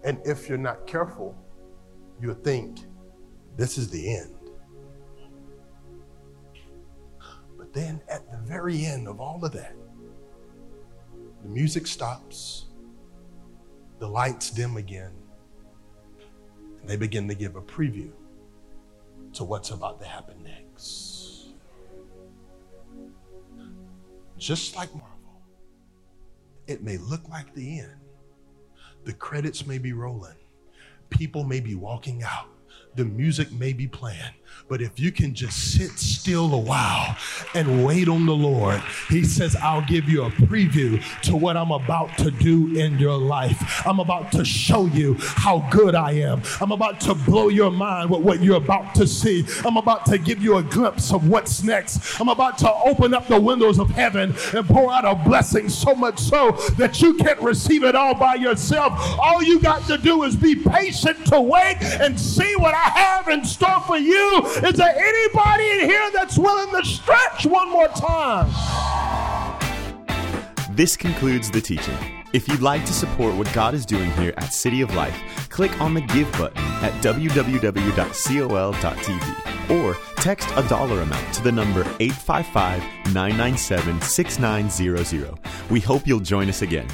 And 0.04 0.20
if 0.24 0.48
you're 0.48 0.58
not 0.58 0.86
careful, 0.86 1.34
you'll 2.20 2.34
think 2.34 2.78
this 3.56 3.78
is 3.78 3.88
the 3.88 4.16
end. 4.16 4.34
But 7.56 7.72
then 7.72 8.00
at 8.08 8.30
the 8.30 8.36
very 8.38 8.84
end 8.84 9.08
of 9.08 9.20
all 9.20 9.44
of 9.44 9.52
that, 9.52 9.74
the 11.42 11.48
music 11.48 11.86
stops, 11.86 12.66
the 13.98 14.06
lights 14.06 14.50
dim 14.50 14.76
again, 14.76 15.12
and 16.80 16.88
they 16.88 16.96
begin 16.96 17.26
to 17.28 17.34
give 17.34 17.56
a 17.56 17.62
preview 17.62 18.10
to 19.32 19.44
what's 19.44 19.70
about 19.70 20.00
to 20.00 20.06
happen 20.06 20.36
next. 20.42 21.13
Just 24.44 24.76
like 24.76 24.94
Marvel, 24.94 25.40
it 26.66 26.82
may 26.82 26.98
look 26.98 27.26
like 27.30 27.54
the 27.54 27.80
end. 27.80 27.96
The 29.04 29.14
credits 29.14 29.66
may 29.66 29.78
be 29.78 29.94
rolling, 29.94 30.36
people 31.08 31.44
may 31.44 31.60
be 31.60 31.74
walking 31.74 32.22
out, 32.22 32.50
the 32.96 33.04
music 33.04 33.50
may 33.52 33.72
be 33.72 33.86
playing, 33.86 34.34
but 34.68 34.80
if 34.80 34.98
you 34.98 35.10
can 35.12 35.34
just 35.34 35.74
sit 35.74 35.90
still 35.98 36.54
a 36.54 36.58
while 36.58 37.16
and 37.54 37.84
wait 37.84 38.08
on 38.08 38.24
the 38.24 38.34
Lord, 38.34 38.80
He 39.08 39.24
says, 39.24 39.56
I'll 39.56 39.84
give 39.84 40.08
you 40.08 40.24
a 40.24 40.30
preview 40.30 41.02
to 41.22 41.36
what 41.36 41.56
I'm 41.56 41.70
about 41.70 42.16
to 42.18 42.30
do 42.30 42.76
in 42.78 42.98
your 42.98 43.16
life. 43.18 43.86
I'm 43.86 43.98
about 43.98 44.32
to 44.32 44.44
show 44.44 44.86
you 44.86 45.16
how 45.18 45.68
good 45.70 45.94
I 45.94 46.12
am. 46.12 46.42
I'm 46.60 46.72
about 46.72 47.00
to 47.00 47.14
blow 47.14 47.48
your 47.48 47.70
mind 47.70 48.10
with 48.10 48.22
what 48.22 48.42
you're 48.42 48.56
about 48.56 48.94
to 48.96 49.06
see. 49.06 49.44
I'm 49.64 49.76
about 49.76 50.06
to 50.06 50.18
give 50.18 50.42
you 50.42 50.56
a 50.58 50.62
glimpse 50.62 51.12
of 51.12 51.28
what's 51.28 51.62
next. 51.62 52.20
I'm 52.20 52.28
about 52.28 52.58
to 52.58 52.72
open 52.72 53.12
up 53.12 53.26
the 53.26 53.40
windows 53.40 53.78
of 53.78 53.90
heaven 53.90 54.34
and 54.54 54.66
pour 54.66 54.92
out 54.92 55.04
a 55.04 55.14
blessing 55.28 55.68
so 55.68 55.94
much 55.94 56.18
so 56.18 56.52
that 56.78 57.02
you 57.02 57.14
can't 57.14 57.40
receive 57.40 57.84
it 57.84 57.94
all 57.94 58.14
by 58.14 58.36
yourself. 58.36 58.92
All 59.18 59.42
you 59.42 59.60
got 59.60 59.86
to 59.88 59.98
do 59.98 60.22
is 60.22 60.36
be 60.36 60.54
patient 60.54 61.26
to 61.26 61.40
wait 61.40 61.78
and 62.00 62.18
see 62.18 62.54
what 62.56 62.74
I 62.84 62.90
have 62.90 63.28
in 63.28 63.44
store 63.44 63.80
for 63.86 63.96
you 63.96 64.44
is 64.44 64.74
there 64.74 64.94
anybody 64.94 65.70
in 65.70 65.80
here 65.88 66.10
that's 66.12 66.36
willing 66.36 66.70
to 66.70 66.84
stretch 66.86 67.46
one 67.46 67.70
more 67.70 67.88
time? 67.88 68.50
This 70.70 70.96
concludes 70.96 71.50
the 71.50 71.60
teaching. 71.60 71.96
If 72.32 72.48
you'd 72.48 72.60
like 72.60 72.84
to 72.86 72.92
support 72.92 73.36
what 73.36 73.52
God 73.52 73.74
is 73.74 73.86
doing 73.86 74.10
here 74.12 74.34
at 74.36 74.52
City 74.52 74.80
of 74.80 74.92
Life, 74.94 75.16
click 75.48 75.80
on 75.80 75.94
the 75.94 76.00
Give 76.00 76.30
button 76.32 76.62
at 76.82 76.92
www.col.tv 77.00 77.60
or 79.70 79.96
text 80.16 80.48
a 80.56 80.62
dollar 80.68 81.00
amount 81.02 81.34
to 81.34 81.42
the 81.42 81.52
number 81.52 81.82
855 82.00 82.82
997 83.14 84.00
6900. 84.00 85.38
We 85.70 85.80
hope 85.80 86.06
you'll 86.06 86.20
join 86.20 86.48
us 86.48 86.62
again. 86.62 86.88